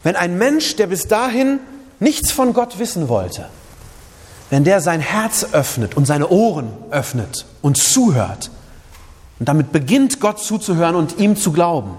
Wenn 0.02 0.16
ein 0.16 0.38
Mensch, 0.38 0.76
der 0.76 0.86
bis 0.86 1.08
dahin 1.08 1.60
nichts 2.00 2.32
von 2.32 2.54
Gott 2.54 2.78
wissen 2.78 3.10
wollte, 3.10 3.50
wenn 4.50 4.64
der 4.64 4.80
sein 4.80 5.00
Herz 5.00 5.46
öffnet 5.52 5.96
und 5.96 6.06
seine 6.06 6.28
Ohren 6.28 6.68
öffnet 6.90 7.46
und 7.62 7.76
zuhört 7.76 8.50
und 9.38 9.48
damit 9.48 9.72
beginnt 9.72 10.20
Gott 10.20 10.38
zuzuhören 10.38 10.94
und 10.94 11.18
ihm 11.18 11.36
zu 11.36 11.52
glauben, 11.52 11.98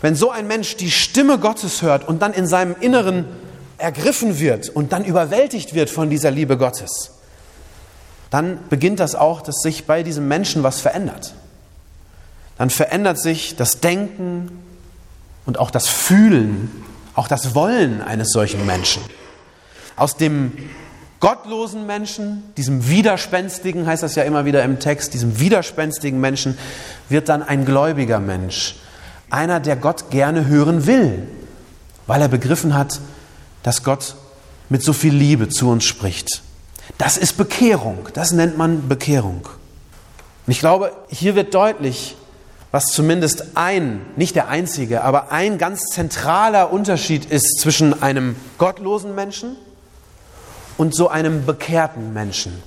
wenn 0.00 0.16
so 0.16 0.30
ein 0.30 0.48
Mensch 0.48 0.76
die 0.76 0.90
Stimme 0.90 1.38
Gottes 1.38 1.82
hört 1.82 2.06
und 2.08 2.20
dann 2.20 2.32
in 2.32 2.46
seinem 2.46 2.74
Inneren 2.80 3.24
ergriffen 3.78 4.38
wird 4.40 4.68
und 4.68 4.92
dann 4.92 5.04
überwältigt 5.04 5.74
wird 5.74 5.90
von 5.90 6.10
dieser 6.10 6.30
Liebe 6.30 6.56
Gottes, 6.56 7.12
dann 8.30 8.58
beginnt 8.68 8.98
das 8.98 9.14
auch, 9.14 9.42
dass 9.42 9.60
sich 9.62 9.86
bei 9.86 10.02
diesem 10.02 10.26
Menschen 10.26 10.62
was 10.62 10.80
verändert. 10.80 11.34
Dann 12.58 12.70
verändert 12.70 13.18
sich 13.18 13.56
das 13.56 13.80
Denken 13.80 14.50
und 15.46 15.58
auch 15.58 15.70
das 15.70 15.86
Fühlen, 15.86 16.70
auch 17.14 17.28
das 17.28 17.54
Wollen 17.54 18.02
eines 18.02 18.30
solchen 18.32 18.64
Menschen. 18.66 19.02
Aus 19.96 20.16
dem 20.16 20.52
gottlosen 21.22 21.86
Menschen, 21.86 22.42
diesem 22.56 22.88
widerspenstigen, 22.88 23.86
heißt 23.86 24.02
das 24.02 24.16
ja 24.16 24.24
immer 24.24 24.44
wieder 24.44 24.64
im 24.64 24.80
Text, 24.80 25.14
diesem 25.14 25.38
widerspenstigen 25.38 26.20
Menschen 26.20 26.58
wird 27.08 27.28
dann 27.28 27.44
ein 27.44 27.64
gläubiger 27.64 28.18
Mensch. 28.18 28.74
Einer, 29.30 29.60
der 29.60 29.76
Gott 29.76 30.10
gerne 30.10 30.48
hören 30.48 30.84
will, 30.84 31.28
weil 32.08 32.20
er 32.20 32.26
begriffen 32.26 32.74
hat, 32.74 32.98
dass 33.62 33.84
Gott 33.84 34.16
mit 34.68 34.82
so 34.82 34.92
viel 34.92 35.14
Liebe 35.14 35.48
zu 35.48 35.70
uns 35.70 35.84
spricht. 35.84 36.42
Das 36.98 37.16
ist 37.16 37.36
Bekehrung, 37.36 38.08
das 38.14 38.32
nennt 38.32 38.58
man 38.58 38.88
Bekehrung. 38.88 39.42
Und 40.46 40.50
ich 40.50 40.58
glaube, 40.58 40.90
hier 41.08 41.36
wird 41.36 41.54
deutlich, 41.54 42.16
was 42.72 42.86
zumindest 42.86 43.56
ein, 43.56 44.00
nicht 44.16 44.34
der 44.34 44.48
einzige, 44.48 45.04
aber 45.04 45.30
ein 45.30 45.58
ganz 45.58 45.84
zentraler 45.92 46.72
Unterschied 46.72 47.26
ist 47.26 47.60
zwischen 47.60 48.02
einem 48.02 48.34
gottlosen 48.58 49.14
Menschen 49.14 49.56
und 50.76 50.94
so 50.94 51.08
einem 51.08 51.46
bekehrten 51.46 52.12
Menschen. 52.12 52.62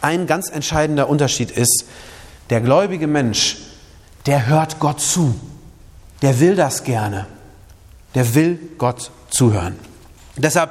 Ein 0.00 0.26
ganz 0.26 0.50
entscheidender 0.50 1.08
Unterschied 1.08 1.50
ist, 1.50 1.84
der 2.50 2.60
gläubige 2.60 3.06
Mensch, 3.06 3.58
der 4.26 4.46
hört 4.46 4.78
Gott 4.78 5.00
zu. 5.00 5.34
Der 6.22 6.40
will 6.40 6.56
das 6.56 6.84
gerne. 6.84 7.26
Der 8.14 8.34
will 8.34 8.58
Gott 8.78 9.10
zuhören. 9.30 9.76
Deshalb 10.36 10.70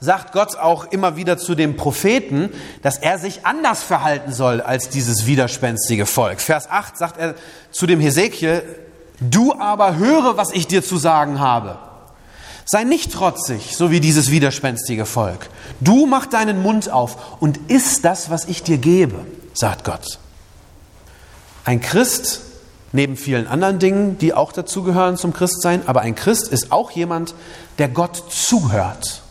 sagt 0.00 0.32
Gott 0.32 0.56
auch 0.56 0.84
immer 0.92 1.16
wieder 1.16 1.38
zu 1.38 1.54
dem 1.54 1.76
Propheten, 1.76 2.50
dass 2.82 2.98
er 2.98 3.18
sich 3.18 3.46
anders 3.46 3.82
verhalten 3.82 4.32
soll 4.32 4.60
als 4.60 4.90
dieses 4.90 5.26
widerspenstige 5.26 6.06
Volk. 6.06 6.40
Vers 6.40 6.70
8 6.70 6.96
sagt 6.96 7.18
er 7.18 7.34
zu 7.70 7.86
dem 7.86 8.00
Hesekiel, 8.00 8.62
du 9.20 9.54
aber 9.58 9.96
höre, 9.96 10.36
was 10.36 10.52
ich 10.52 10.66
dir 10.66 10.84
zu 10.84 10.98
sagen 10.98 11.40
habe. 11.40 11.78
Sei 12.66 12.84
nicht 12.84 13.12
trotzig, 13.12 13.76
so 13.76 13.90
wie 13.90 14.00
dieses 14.00 14.30
widerspenstige 14.30 15.04
Volk. 15.04 15.50
Du 15.80 16.06
mach 16.06 16.26
deinen 16.26 16.62
Mund 16.62 16.90
auf 16.90 17.40
und 17.40 17.70
iss 17.70 18.00
das, 18.00 18.30
was 18.30 18.46
ich 18.46 18.62
dir 18.62 18.78
gebe, 18.78 19.26
sagt 19.52 19.84
Gott. 19.84 20.18
Ein 21.64 21.80
Christ, 21.80 22.40
neben 22.92 23.16
vielen 23.16 23.46
anderen 23.46 23.78
Dingen, 23.78 24.18
die 24.18 24.32
auch 24.32 24.52
dazugehören 24.52 25.16
zum 25.16 25.32
Christsein, 25.32 25.86
aber 25.86 26.00
ein 26.00 26.14
Christ 26.14 26.48
ist 26.48 26.72
auch 26.72 26.90
jemand, 26.90 27.34
der 27.78 27.88
Gott 27.88 28.22
zuhört 28.30 29.22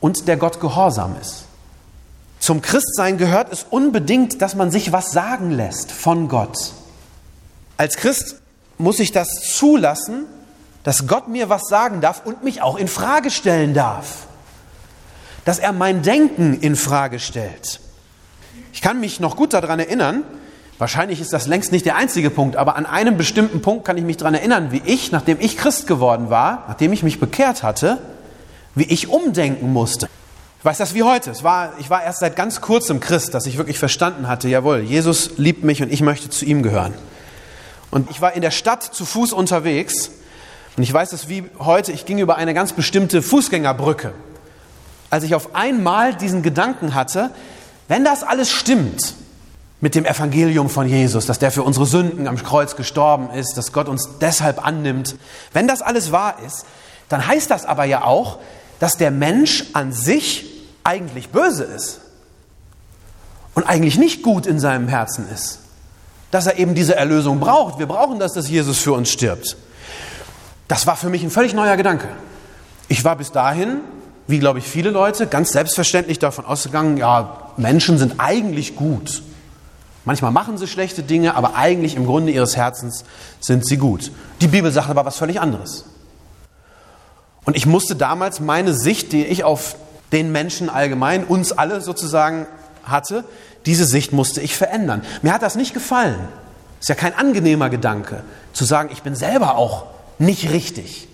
und 0.00 0.28
der 0.28 0.36
Gott 0.36 0.60
gehorsam 0.60 1.16
ist. 1.20 1.44
Zum 2.38 2.62
Christsein 2.62 3.18
gehört 3.18 3.52
es 3.52 3.66
unbedingt, 3.68 4.40
dass 4.40 4.54
man 4.54 4.70
sich 4.70 4.92
was 4.92 5.10
sagen 5.10 5.50
lässt 5.50 5.90
von 5.90 6.28
Gott. 6.28 6.72
Als 7.76 7.96
Christ 7.96 8.36
muss 8.78 9.00
ich 9.00 9.12
das 9.12 9.28
zulassen, 9.56 10.26
dass 10.88 11.06
Gott 11.06 11.28
mir 11.28 11.50
was 11.50 11.68
sagen 11.68 12.00
darf 12.00 12.22
und 12.24 12.42
mich 12.42 12.62
auch 12.62 12.78
in 12.78 12.88
Frage 12.88 13.30
stellen 13.30 13.74
darf. 13.74 14.26
Dass 15.44 15.58
er 15.58 15.74
mein 15.74 16.00
Denken 16.00 16.58
in 16.58 16.76
Frage 16.76 17.18
stellt. 17.18 17.80
Ich 18.72 18.80
kann 18.80 18.98
mich 18.98 19.20
noch 19.20 19.36
gut 19.36 19.52
daran 19.52 19.80
erinnern, 19.80 20.22
wahrscheinlich 20.78 21.20
ist 21.20 21.34
das 21.34 21.46
längst 21.46 21.72
nicht 21.72 21.84
der 21.84 21.96
einzige 21.96 22.30
Punkt, 22.30 22.56
aber 22.56 22.74
an 22.76 22.86
einem 22.86 23.18
bestimmten 23.18 23.60
Punkt 23.60 23.84
kann 23.84 23.98
ich 23.98 24.04
mich 24.04 24.16
daran 24.16 24.32
erinnern, 24.32 24.72
wie 24.72 24.80
ich, 24.82 25.12
nachdem 25.12 25.36
ich 25.40 25.58
Christ 25.58 25.86
geworden 25.86 26.30
war, 26.30 26.64
nachdem 26.68 26.94
ich 26.94 27.02
mich 27.02 27.20
bekehrt 27.20 27.62
hatte, 27.62 27.98
wie 28.74 28.84
ich 28.84 29.08
umdenken 29.08 29.70
musste. 29.70 30.08
Ich 30.58 30.64
weiß 30.64 30.78
das 30.78 30.94
wie 30.94 31.02
heute. 31.02 31.30
Es 31.30 31.42
war, 31.42 31.74
ich 31.78 31.90
war 31.90 32.02
erst 32.02 32.20
seit 32.20 32.34
ganz 32.34 32.62
kurzem 32.62 33.00
Christ, 33.00 33.34
dass 33.34 33.44
ich 33.44 33.58
wirklich 33.58 33.78
verstanden 33.78 34.26
hatte, 34.26 34.48
jawohl, 34.48 34.78
Jesus 34.78 35.32
liebt 35.36 35.64
mich 35.64 35.82
und 35.82 35.92
ich 35.92 36.00
möchte 36.00 36.30
zu 36.30 36.46
ihm 36.46 36.62
gehören. 36.62 36.94
Und 37.90 38.10
ich 38.10 38.22
war 38.22 38.32
in 38.32 38.40
der 38.40 38.50
Stadt 38.50 38.82
zu 38.82 39.04
Fuß 39.04 39.34
unterwegs 39.34 40.12
und 40.78 40.84
ich 40.84 40.92
weiß 40.92 41.12
es 41.12 41.28
wie 41.28 41.42
heute, 41.58 41.90
ich 41.90 42.06
ging 42.06 42.18
über 42.18 42.36
eine 42.36 42.54
ganz 42.54 42.72
bestimmte 42.72 43.20
Fußgängerbrücke. 43.20 44.14
Als 45.10 45.24
ich 45.24 45.34
auf 45.34 45.56
einmal 45.56 46.14
diesen 46.14 46.42
Gedanken 46.42 46.94
hatte, 46.94 47.30
wenn 47.88 48.04
das 48.04 48.22
alles 48.22 48.48
stimmt 48.48 49.14
mit 49.80 49.96
dem 49.96 50.04
Evangelium 50.04 50.70
von 50.70 50.88
Jesus, 50.88 51.26
dass 51.26 51.40
der 51.40 51.50
für 51.50 51.64
unsere 51.64 51.84
Sünden 51.84 52.28
am 52.28 52.36
Kreuz 52.36 52.76
gestorben 52.76 53.28
ist, 53.30 53.56
dass 53.56 53.72
Gott 53.72 53.88
uns 53.88 54.08
deshalb 54.20 54.64
annimmt, 54.64 55.16
wenn 55.52 55.66
das 55.66 55.82
alles 55.82 56.12
wahr 56.12 56.36
ist, 56.46 56.64
dann 57.08 57.26
heißt 57.26 57.50
das 57.50 57.66
aber 57.66 57.82
ja 57.82 58.04
auch, 58.04 58.38
dass 58.78 58.96
der 58.96 59.10
Mensch 59.10 59.64
an 59.72 59.90
sich 59.92 60.46
eigentlich 60.84 61.30
böse 61.30 61.64
ist 61.64 62.02
und 63.54 63.64
eigentlich 63.64 63.98
nicht 63.98 64.22
gut 64.22 64.46
in 64.46 64.60
seinem 64.60 64.86
Herzen 64.86 65.26
ist. 65.34 65.58
Dass 66.30 66.46
er 66.46 66.56
eben 66.56 66.76
diese 66.76 66.94
Erlösung 66.94 67.40
braucht. 67.40 67.80
Wir 67.80 67.86
brauchen 67.86 68.20
das, 68.20 68.34
dass 68.34 68.48
Jesus 68.48 68.78
für 68.78 68.92
uns 68.92 69.10
stirbt. 69.10 69.56
Das 70.68 70.86
war 70.86 70.96
für 70.96 71.08
mich 71.08 71.22
ein 71.22 71.30
völlig 71.30 71.54
neuer 71.54 71.76
Gedanke. 71.76 72.08
Ich 72.88 73.04
war 73.04 73.16
bis 73.16 73.32
dahin, 73.32 73.80
wie 74.26 74.38
glaube 74.38 74.58
ich 74.58 74.66
viele 74.66 74.90
Leute, 74.90 75.26
ganz 75.26 75.50
selbstverständlich 75.50 76.18
davon 76.18 76.44
ausgegangen, 76.44 76.98
ja, 76.98 77.52
Menschen 77.56 77.98
sind 77.98 78.14
eigentlich 78.18 78.76
gut. 78.76 79.22
Manchmal 80.04 80.30
machen 80.30 80.56
sie 80.56 80.66
schlechte 80.66 81.02
Dinge, 81.02 81.34
aber 81.34 81.56
eigentlich 81.56 81.96
im 81.96 82.06
Grunde 82.06 82.32
ihres 82.32 82.56
Herzens 82.56 83.04
sind 83.40 83.66
sie 83.66 83.76
gut. 83.76 84.12
Die 84.40 84.46
Bibel 84.46 84.70
sagt 84.70 84.88
aber 84.88 85.04
was 85.04 85.16
völlig 85.16 85.40
anderes. 85.40 85.84
Und 87.44 87.56
ich 87.56 87.66
musste 87.66 87.96
damals 87.96 88.40
meine 88.40 88.74
Sicht, 88.74 89.12
die 89.12 89.24
ich 89.24 89.44
auf 89.44 89.76
den 90.12 90.32
Menschen 90.32 90.70
allgemein, 90.70 91.24
uns 91.24 91.52
alle 91.52 91.80
sozusagen 91.80 92.46
hatte, 92.84 93.24
diese 93.66 93.84
Sicht 93.84 94.12
musste 94.12 94.40
ich 94.40 94.56
verändern. 94.56 95.02
Mir 95.22 95.32
hat 95.32 95.42
das 95.42 95.56
nicht 95.56 95.74
gefallen. 95.74 96.28
Ist 96.80 96.88
ja 96.88 96.94
kein 96.94 97.14
angenehmer 97.14 97.70
Gedanke, 97.70 98.22
zu 98.52 98.64
sagen, 98.64 98.90
ich 98.92 99.02
bin 99.02 99.14
selber 99.14 99.56
auch 99.56 99.86
nicht 100.18 100.50
richtig. 100.50 101.08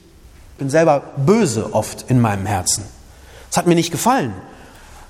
Ich 0.53 0.59
bin 0.59 0.71
selber 0.71 1.03
böse 1.17 1.75
oft 1.75 2.07
in 2.09 2.21
meinem 2.21 2.47
Herzen. 2.47 2.85
Das 3.51 3.59
hat 3.59 3.67
mir 3.67 3.75
nicht 3.75 3.91
gefallen. 3.91 4.33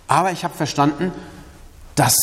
Aber 0.09 0.33
ich 0.33 0.45
habe 0.45 0.55
verstanden, 0.55 1.13
das 1.95 2.15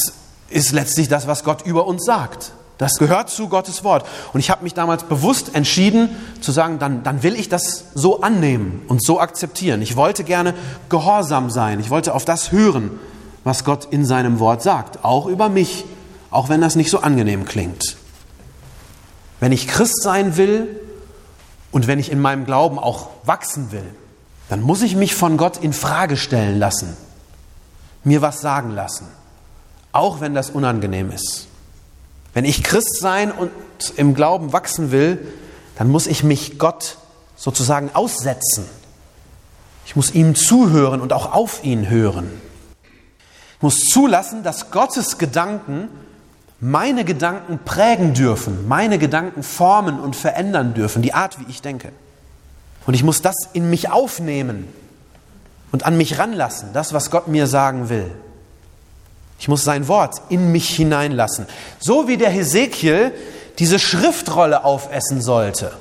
ist 0.49 0.71
letztlich 0.71 1.07
das, 1.07 1.27
was 1.27 1.43
Gott 1.43 1.65
über 1.65 1.87
uns 1.87 2.05
sagt. 2.05 2.51
Das 2.77 2.97
gehört 2.97 3.29
zu 3.29 3.47
Gottes 3.47 3.83
Wort. 3.83 4.07
Und 4.33 4.39
ich 4.39 4.49
habe 4.49 4.63
mich 4.63 4.73
damals 4.73 5.03
bewusst 5.03 5.53
entschieden 5.53 6.09
zu 6.41 6.51
sagen, 6.51 6.79
dann, 6.79 7.03
dann 7.03 7.21
will 7.21 7.35
ich 7.35 7.47
das 7.47 7.85
so 7.93 8.21
annehmen 8.21 8.81
und 8.87 9.03
so 9.03 9.19
akzeptieren. 9.19 9.83
Ich 9.83 9.95
wollte 9.95 10.23
gerne 10.23 10.55
gehorsam 10.89 11.51
sein. 11.51 11.79
Ich 11.79 11.91
wollte 11.91 12.15
auf 12.15 12.25
das 12.25 12.51
hören, 12.51 12.99
was 13.43 13.65
Gott 13.65 13.87
in 13.91 14.03
seinem 14.03 14.39
Wort 14.39 14.63
sagt. 14.63 15.05
Auch 15.05 15.27
über 15.27 15.47
mich, 15.47 15.85
auch 16.31 16.49
wenn 16.49 16.59
das 16.59 16.75
nicht 16.75 16.89
so 16.89 17.01
angenehm 17.01 17.45
klingt. 17.45 17.97
Wenn 19.39 19.51
ich 19.51 19.67
Christ 19.67 20.01
sein 20.01 20.37
will 20.37 20.80
und 21.71 21.87
wenn 21.87 21.99
ich 21.99 22.11
in 22.11 22.19
meinem 22.19 22.45
Glauben 22.45 22.77
auch 22.77 23.09
wachsen 23.23 23.71
will, 23.71 23.85
dann 24.49 24.61
muss 24.61 24.81
ich 24.81 24.95
mich 24.95 25.15
von 25.15 25.37
Gott 25.37 25.57
in 25.57 25.73
Frage 25.73 26.17
stellen 26.17 26.59
lassen, 26.59 26.95
mir 28.03 28.21
was 28.21 28.41
sagen 28.41 28.71
lassen, 28.71 29.07
auch 29.91 30.19
wenn 30.19 30.33
das 30.33 30.49
unangenehm 30.49 31.11
ist. 31.11 31.47
Wenn 32.33 32.45
ich 32.45 32.63
Christ 32.63 32.99
sein 32.99 33.31
und 33.31 33.51
im 33.95 34.13
Glauben 34.13 34.53
wachsen 34.53 34.91
will, 34.91 35.33
dann 35.77 35.89
muss 35.89 36.07
ich 36.07 36.23
mich 36.23 36.59
Gott 36.59 36.97
sozusagen 37.35 37.89
aussetzen. 37.93 38.65
Ich 39.85 39.95
muss 39.95 40.11
ihm 40.11 40.35
zuhören 40.35 41.01
und 41.01 41.13
auch 41.13 41.33
auf 41.33 41.63
ihn 41.63 41.89
hören. 41.89 42.29
Ich 43.57 43.61
muss 43.61 43.85
zulassen, 43.85 44.43
dass 44.43 44.71
Gottes 44.71 45.17
Gedanken 45.17 45.89
meine 46.61 47.03
Gedanken 47.03 47.59
prägen 47.65 48.13
dürfen, 48.13 48.67
meine 48.67 48.99
Gedanken 48.99 49.41
formen 49.41 49.99
und 49.99 50.15
verändern 50.15 50.75
dürfen, 50.75 51.01
die 51.01 51.13
Art, 51.13 51.39
wie 51.39 51.49
ich 51.49 51.63
denke. 51.63 51.91
Und 52.85 52.93
ich 52.93 53.03
muss 53.03 53.21
das 53.21 53.35
in 53.53 53.69
mich 53.69 53.89
aufnehmen 53.89 54.67
und 55.71 55.85
an 55.85 55.97
mich 55.97 56.19
ranlassen, 56.19 56.69
das, 56.73 56.93
was 56.93 57.09
Gott 57.09 57.27
mir 57.27 57.47
sagen 57.47 57.89
will. 57.89 58.11
Ich 59.39 59.47
muss 59.47 59.63
sein 59.63 59.87
Wort 59.87 60.21
in 60.29 60.51
mich 60.51 60.69
hineinlassen. 60.69 61.47
So 61.79 62.07
wie 62.07 62.17
der 62.17 62.29
Hesekiel 62.29 63.11
diese 63.57 63.79
Schriftrolle 63.79 64.63
aufessen 64.63 65.19
sollte, 65.19 65.71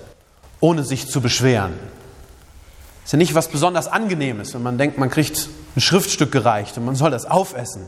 ohne 0.60 0.82
sich 0.82 1.08
zu 1.08 1.20
beschweren. 1.20 1.74
Ist 3.04 3.12
ja 3.12 3.18
nicht 3.18 3.34
was 3.34 3.48
besonders 3.48 3.86
Angenehmes, 3.86 4.54
wenn 4.54 4.62
man 4.62 4.78
denkt, 4.78 4.96
man 4.96 5.10
kriegt 5.10 5.50
ein 5.76 5.80
Schriftstück 5.82 6.32
gereicht 6.32 6.78
und 6.78 6.86
man 6.86 6.94
soll 6.94 7.10
das 7.10 7.26
aufessen. 7.26 7.86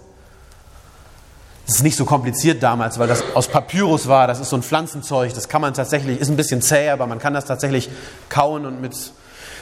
Das 1.73 1.79
ist 1.79 1.85
nicht 1.85 1.97
so 1.97 2.05
kompliziert 2.05 2.63
damals, 2.63 2.99
weil 2.99 3.09
das 3.09 3.25
aus 3.33 3.49
Papyrus 3.49 4.07
war. 4.07 4.27
Das 4.27 4.41
ist 4.41 4.51
so 4.51 4.57
ein 4.57 4.63
Pflanzenzeug. 4.63 5.33
Das 5.33 5.49
kann 5.49 5.63
man 5.63 5.73
tatsächlich, 5.73 6.21
ist 6.21 6.29
ein 6.29 6.37
bisschen 6.37 6.61
zäh, 6.61 6.91
aber 6.91 7.07
man 7.07 7.19
kann 7.19 7.33
das 7.33 7.47
tatsächlich 7.47 7.89
kauen 8.29 8.67
und 8.67 8.83
mit 8.83 8.95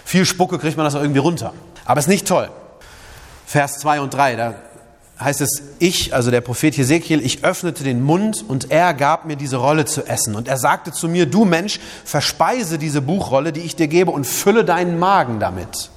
viel 0.05 0.26
Spucke 0.26 0.59
kriegt 0.59 0.76
man 0.76 0.83
das 0.83 0.97
auch 0.97 1.02
irgendwie 1.02 1.21
runter. 1.21 1.52
Aber 1.85 2.00
es 2.00 2.07
ist 2.07 2.11
nicht 2.11 2.26
toll. 2.26 2.50
Vers 3.47 3.79
2 3.79 4.00
und 4.00 4.12
3, 4.12 4.35
da 4.35 4.55
heißt 5.21 5.40
es, 5.40 5.62
ich, 5.79 6.12
also 6.12 6.33
der 6.33 6.40
Prophet 6.40 6.76
Hesekiel, 6.76 7.25
ich 7.25 7.45
öffnete 7.45 7.85
den 7.85 8.02
Mund 8.02 8.45
und 8.49 8.73
er 8.73 8.93
gab 8.93 9.25
mir 9.25 9.37
diese 9.37 9.59
Rolle 9.59 9.85
zu 9.85 10.05
essen. 10.05 10.35
Und 10.35 10.49
er 10.49 10.57
sagte 10.57 10.90
zu 10.90 11.09
mir, 11.09 11.26
du 11.26 11.45
Mensch, 11.45 11.79
verspeise 12.05 12.79
diese 12.79 13.02
Buchrolle, 13.02 13.52
die 13.52 13.61
ich 13.61 13.76
dir 13.76 13.87
gebe 13.87 14.11
und 14.11 14.26
fülle 14.26 14.64
deinen 14.64 14.99
Magen 14.99 15.38
damit. 15.38 15.90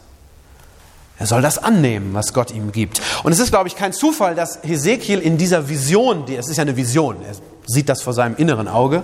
Er 1.20 1.28
soll 1.28 1.42
das 1.42 1.58
annehmen, 1.58 2.14
was 2.14 2.34
Gott 2.34 2.52
ihm 2.52 2.72
gibt. 2.72 3.02
Und 3.24 3.32
es 3.32 3.40
ist, 3.40 3.52
glaube 3.52 3.68
ich, 3.68 3.76
kein 3.76 3.94
Zufall, 3.94 4.36
dass 4.36 4.60
Hesekiel 4.64 5.20
in 5.20 5.38
dieser 5.38 5.70
Vision, 5.70 6.26
es 6.28 6.50
ist 6.50 6.58
ja 6.58 6.64
eine 6.64 6.76
Vision, 6.76 7.18
er 7.24 7.36
sieht 7.66 7.88
das 7.88 8.02
vor 8.02 8.14
seinem 8.14 8.36
inneren 8.36 8.68
Auge, 8.68 9.04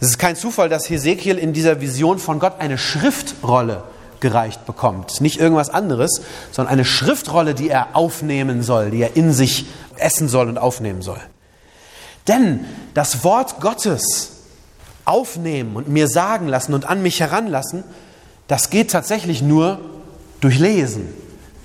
es 0.00 0.08
ist 0.08 0.18
kein 0.18 0.36
Zufall, 0.36 0.68
dass 0.68 0.90
Hesekiel 0.90 1.38
in 1.38 1.52
dieser 1.52 1.80
Vision 1.80 2.18
von 2.18 2.38
Gott 2.38 2.60
eine 2.60 2.76
Schriftrolle 2.76 3.82
gereicht 4.20 4.66
bekommt. 4.66 5.20
Nicht 5.20 5.40
irgendwas 5.40 5.70
anderes, 5.70 6.22
sondern 6.50 6.72
eine 6.72 6.84
Schriftrolle, 6.84 7.54
die 7.54 7.68
er 7.70 7.94
aufnehmen 7.94 8.62
soll, 8.62 8.90
die 8.90 9.02
er 9.02 9.16
in 9.16 9.32
sich 9.32 9.66
essen 9.96 10.28
soll 10.28 10.48
und 10.48 10.58
aufnehmen 10.58 11.02
soll. 11.02 11.20
Denn 12.28 12.64
das 12.94 13.24
Wort 13.24 13.60
Gottes 13.60 14.32
aufnehmen 15.04 15.76
und 15.76 15.88
mir 15.88 16.08
sagen 16.08 16.48
lassen 16.48 16.74
und 16.74 16.86
an 16.86 17.02
mich 17.02 17.20
heranlassen, 17.20 17.84
das 18.48 18.70
geht 18.70 18.90
tatsächlich 18.90 19.42
nur 19.42 19.78
durch 20.40 20.58
Lesen, 20.58 21.08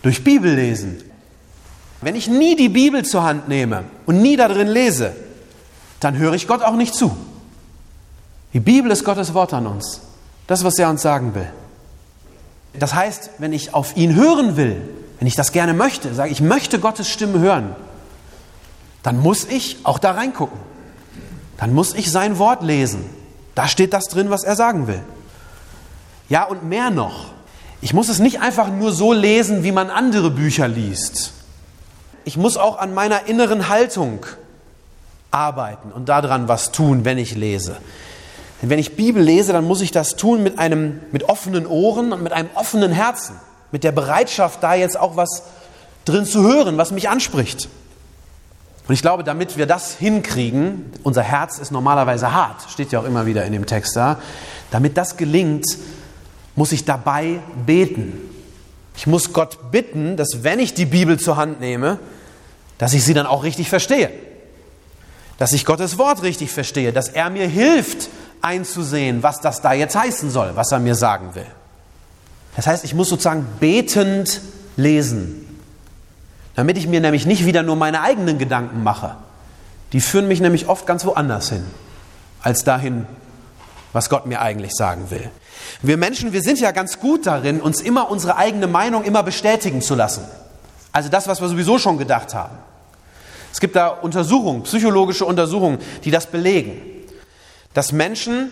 durch 0.01 0.23
Bibellesen. 0.23 1.03
Wenn 2.01 2.15
ich 2.15 2.27
nie 2.27 2.55
die 2.55 2.69
Bibel 2.69 3.03
zur 3.05 3.23
Hand 3.23 3.47
nehme 3.47 3.83
und 4.05 4.21
nie 4.21 4.35
darin 4.35 4.67
lese, 4.67 5.13
dann 5.99 6.17
höre 6.17 6.33
ich 6.33 6.47
Gott 6.47 6.63
auch 6.63 6.75
nicht 6.75 6.95
zu. 6.95 7.15
Die 8.53 8.59
Bibel 8.59 8.91
ist 8.91 9.03
Gottes 9.03 9.33
Wort 9.33 9.53
an 9.53 9.67
uns. 9.67 10.01
Das, 10.47 10.63
was 10.63 10.77
er 10.79 10.89
uns 10.89 11.01
sagen 11.01 11.35
will. 11.35 11.47
Das 12.73 12.93
heißt, 12.93 13.31
wenn 13.37 13.53
ich 13.53 13.73
auf 13.73 13.95
ihn 13.95 14.15
hören 14.15 14.57
will, 14.57 14.81
wenn 15.19 15.27
ich 15.27 15.35
das 15.35 15.51
gerne 15.51 15.73
möchte, 15.73 16.13
sage 16.13 16.31
ich 16.31 16.41
möchte 16.41 16.79
Gottes 16.79 17.09
Stimme 17.09 17.39
hören, 17.39 17.75
dann 19.03 19.19
muss 19.19 19.45
ich 19.45 19.77
auch 19.83 19.99
da 19.99 20.11
reingucken. 20.11 20.59
Dann 21.57 21.73
muss 21.73 21.93
ich 21.93 22.11
sein 22.11 22.39
Wort 22.39 22.63
lesen. 22.63 23.05
Da 23.53 23.67
steht 23.67 23.93
das 23.93 24.05
drin, 24.05 24.29
was 24.29 24.43
er 24.43 24.55
sagen 24.55 24.87
will. 24.87 25.01
Ja, 26.29 26.43
und 26.43 26.63
mehr 26.63 26.89
noch. 26.89 27.33
Ich 27.81 27.93
muss 27.93 28.09
es 28.09 28.19
nicht 28.19 28.39
einfach 28.41 28.69
nur 28.69 28.91
so 28.91 29.11
lesen, 29.11 29.63
wie 29.63 29.71
man 29.71 29.89
andere 29.89 30.29
Bücher 30.29 30.67
liest. 30.67 31.33
Ich 32.23 32.37
muss 32.37 32.55
auch 32.55 32.77
an 32.77 32.93
meiner 32.93 33.25
inneren 33.25 33.69
Haltung 33.69 34.25
arbeiten 35.31 35.91
und 35.91 36.07
daran 36.07 36.47
was 36.47 36.71
tun, 36.71 37.05
wenn 37.05 37.17
ich 37.17 37.35
lese. 37.35 37.77
Denn 38.61 38.69
wenn 38.69 38.77
ich 38.77 38.95
Bibel 38.95 39.23
lese, 39.23 39.53
dann 39.53 39.65
muss 39.65 39.81
ich 39.81 39.91
das 39.91 40.15
tun 40.15 40.43
mit 40.43 40.59
einem 40.59 40.99
mit 41.11 41.23
offenen 41.23 41.65
Ohren 41.65 42.13
und 42.13 42.21
mit 42.21 42.33
einem 42.33 42.49
offenen 42.53 42.91
Herzen, 42.91 43.35
mit 43.71 43.83
der 43.83 43.91
Bereitschaft, 43.91 44.61
da 44.61 44.75
jetzt 44.75 44.99
auch 44.99 45.15
was 45.15 45.43
drin 46.05 46.25
zu 46.25 46.43
hören, 46.43 46.77
was 46.77 46.91
mich 46.91 47.09
anspricht. 47.09 47.69
Und 48.87 48.93
ich 48.93 49.01
glaube, 49.01 49.23
damit 49.23 49.57
wir 49.57 49.65
das 49.65 49.95
hinkriegen, 49.95 50.91
unser 51.01 51.23
Herz 51.23 51.57
ist 51.57 51.71
normalerweise 51.71 52.33
hart, 52.33 52.69
steht 52.69 52.91
ja 52.91 52.99
auch 52.99 53.05
immer 53.05 53.25
wieder 53.25 53.45
in 53.45 53.53
dem 53.53 53.65
Text 53.65 53.95
da, 53.95 54.19
damit 54.69 54.97
das 54.97 55.17
gelingt, 55.17 55.65
muss 56.55 56.71
ich 56.71 56.85
dabei 56.85 57.39
beten. 57.65 58.13
Ich 58.95 59.07
muss 59.07 59.33
Gott 59.33 59.71
bitten, 59.71 60.17
dass 60.17 60.43
wenn 60.43 60.59
ich 60.59 60.73
die 60.73 60.85
Bibel 60.85 61.19
zur 61.19 61.37
Hand 61.37 61.59
nehme, 61.59 61.99
dass 62.77 62.93
ich 62.93 63.03
sie 63.03 63.13
dann 63.13 63.25
auch 63.25 63.43
richtig 63.43 63.69
verstehe. 63.69 64.11
Dass 65.37 65.53
ich 65.53 65.65
Gottes 65.65 65.97
Wort 65.97 66.23
richtig 66.23 66.51
verstehe, 66.51 66.93
dass 66.93 67.09
er 67.09 67.29
mir 67.29 67.47
hilft 67.47 68.09
einzusehen, 68.41 69.23
was 69.23 69.39
das 69.39 69.61
da 69.61 69.73
jetzt 69.73 69.95
heißen 69.95 70.29
soll, 70.29 70.55
was 70.55 70.71
er 70.71 70.79
mir 70.79 70.95
sagen 70.95 71.35
will. 71.35 71.45
Das 72.55 72.67
heißt, 72.67 72.83
ich 72.83 72.93
muss 72.93 73.09
sozusagen 73.09 73.45
betend 73.59 74.41
lesen, 74.75 75.47
damit 76.55 76.77
ich 76.77 76.87
mir 76.87 76.99
nämlich 76.99 77.25
nicht 77.25 77.45
wieder 77.45 77.63
nur 77.63 77.75
meine 77.75 78.01
eigenen 78.01 78.37
Gedanken 78.37 78.83
mache. 78.83 79.15
Die 79.93 80.01
führen 80.01 80.27
mich 80.27 80.41
nämlich 80.41 80.67
oft 80.67 80.85
ganz 80.85 81.05
woanders 81.05 81.49
hin, 81.49 81.63
als 82.41 82.63
dahin, 82.63 83.05
was 83.93 84.09
Gott 84.09 84.25
mir 84.25 84.41
eigentlich 84.41 84.73
sagen 84.73 85.09
will. 85.09 85.29
Wir 85.81 85.97
Menschen, 85.97 86.33
wir 86.33 86.41
sind 86.41 86.59
ja 86.59 86.71
ganz 86.71 86.99
gut 86.99 87.25
darin, 87.25 87.61
uns 87.61 87.81
immer 87.81 88.09
unsere 88.09 88.37
eigene 88.37 88.67
Meinung 88.67 89.03
immer 89.03 89.23
bestätigen 89.23 89.81
zu 89.81 89.95
lassen. 89.95 90.23
Also 90.91 91.09
das, 91.09 91.27
was 91.27 91.41
wir 91.41 91.47
sowieso 91.47 91.77
schon 91.77 91.97
gedacht 91.97 92.33
haben. 92.33 92.57
Es 93.51 93.59
gibt 93.59 93.75
da 93.75 93.87
Untersuchungen, 93.87 94.63
psychologische 94.63 95.25
Untersuchungen, 95.25 95.79
die 96.03 96.11
das 96.11 96.27
belegen, 96.27 96.81
dass 97.73 97.91
Menschen 97.91 98.51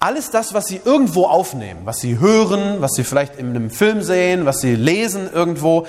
alles 0.00 0.30
das, 0.30 0.52
was 0.52 0.66
sie 0.66 0.80
irgendwo 0.84 1.24
aufnehmen, 1.26 1.80
was 1.84 1.98
sie 1.98 2.18
hören, 2.18 2.80
was 2.80 2.92
sie 2.92 3.04
vielleicht 3.04 3.36
in 3.36 3.50
einem 3.50 3.70
Film 3.70 4.02
sehen, 4.02 4.44
was 4.44 4.60
sie 4.60 4.74
lesen 4.74 5.30
irgendwo, 5.32 5.86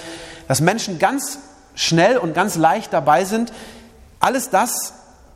dass 0.48 0.62
Menschen 0.62 1.00
ganz 1.00 1.40
schnell 1.76 2.18
und 2.18 2.34
ganz 2.34 2.56
leicht 2.56 2.94
dabei 2.94 3.26
sind, 3.26 3.52
alles 4.20 4.50
das 4.50 4.94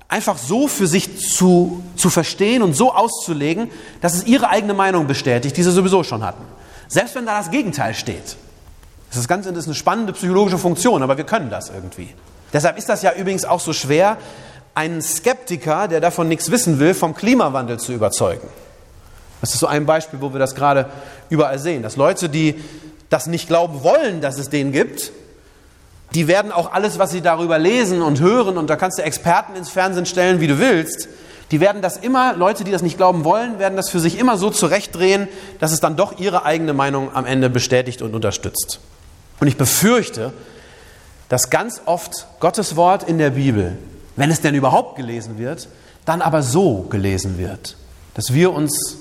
einfach 0.10 0.38
so 0.38 0.68
für 0.68 0.88
sich 0.88 1.20
zu, 1.20 1.84
zu 1.96 2.10
verstehen 2.10 2.64
und 2.64 2.74
so 2.74 2.94
auszulegen, 2.94 3.70
dass 4.02 4.16
es 4.16 4.26
ihre 4.26 4.50
eigene 4.50 4.74
Meinung 4.74 5.08
bestätigt, 5.08 5.56
die 5.56 5.64
sie 5.64 5.72
sowieso 5.72 6.04
schon 6.04 6.24
hatten. 6.24 6.44
Selbst 6.88 7.16
wenn 7.16 7.26
da 7.26 7.38
das 7.38 7.52
Gegenteil 7.52 7.94
steht. 7.94 8.36
Das 9.10 9.20
ist, 9.20 9.28
ganz, 9.28 9.46
das 9.46 9.56
ist 9.56 9.66
eine 9.68 9.76
spannende 9.76 10.14
psychologische 10.14 10.58
Funktion, 10.58 11.02
aber 11.02 11.18
wir 11.18 11.24
können 11.24 11.50
das 11.50 11.70
irgendwie. 11.70 12.10
Deshalb 12.52 12.78
ist 12.78 12.90
das 12.90 13.04
ja 13.04 13.14
übrigens 13.14 13.46
auch 13.46 13.60
so 13.60 13.72
schwer, 13.74 14.18
einen 14.76 15.02
Skeptiker, 15.02 15.88
der 15.88 16.00
davon 16.00 16.28
nichts 16.28 16.52
wissen 16.52 16.80
will, 16.80 16.94
vom 16.94 17.14
Klimawandel 17.14 17.80
zu 17.80 17.94
überzeugen. 17.94 18.48
Das 19.42 19.54
ist 19.54 19.60
so 19.60 19.68
ein 19.68 19.86
Beispiel, 19.86 20.22
wo 20.22 20.34
wir 20.34 20.40
das 20.40 20.56
gerade 20.56 20.88
überall 21.30 21.60
sehen, 21.60 21.84
dass 21.84 21.96
Leute, 21.96 22.30
die 22.30 22.56
das 23.10 23.28
nicht 23.28 23.48
glauben 23.48 23.84
wollen, 23.84 24.22
dass 24.22 24.38
es 24.38 24.50
den 24.50 24.72
gibt, 24.72 25.12
die 26.16 26.28
werden 26.28 26.52
auch 26.52 26.72
alles, 26.72 26.98
was 26.98 27.12
sie 27.12 27.22
darüber 27.22 27.60
lesen 27.60 28.02
und 28.02 28.20
hören, 28.20 28.58
und 28.58 28.70
da 28.70 28.76
kannst 28.76 28.98
du 28.98 29.04
Experten 29.04 29.56
ins 29.56 29.70
Fernsehen 29.70 30.06
stellen, 30.06 30.40
wie 30.40 30.48
du 30.48 30.60
willst, 30.60 31.08
die 31.52 31.60
werden 31.60 31.82
das 31.82 31.98
immer, 31.98 32.36
Leute, 32.36 32.64
die 32.64 32.72
das 32.72 32.82
nicht 32.82 32.98
glauben 32.98 33.24
wollen, 33.24 33.58
werden 33.58 33.76
das 33.76 33.90
für 33.90 34.00
sich 34.00 34.20
immer 34.20 34.38
so 34.38 34.50
zurechtdrehen, 34.50 35.28
dass 35.60 35.72
es 35.72 35.80
dann 35.80 35.96
doch 35.96 36.20
ihre 36.20 36.46
eigene 36.46 36.74
Meinung 36.74 37.16
am 37.16 37.26
Ende 37.26 37.50
bestätigt 37.50 38.02
und 38.02 38.14
unterstützt. 38.14 38.80
Und 39.40 39.48
ich 39.48 39.58
befürchte, 39.58 40.32
dass 41.28 41.50
ganz 41.50 41.82
oft 41.86 42.28
Gottes 42.40 42.76
Wort 42.76 43.04
in 43.04 43.18
der 43.18 43.32
Bibel, 43.32 43.78
wenn 44.16 44.30
es 44.30 44.42
denn 44.42 44.54
überhaupt 44.54 44.96
gelesen 44.96 45.38
wird, 45.40 45.68
dann 46.06 46.22
aber 46.22 46.44
so 46.44 46.84
gelesen 46.90 47.38
wird, 47.38 47.78
dass 48.14 48.34
wir 48.34 48.52
uns 48.54 48.98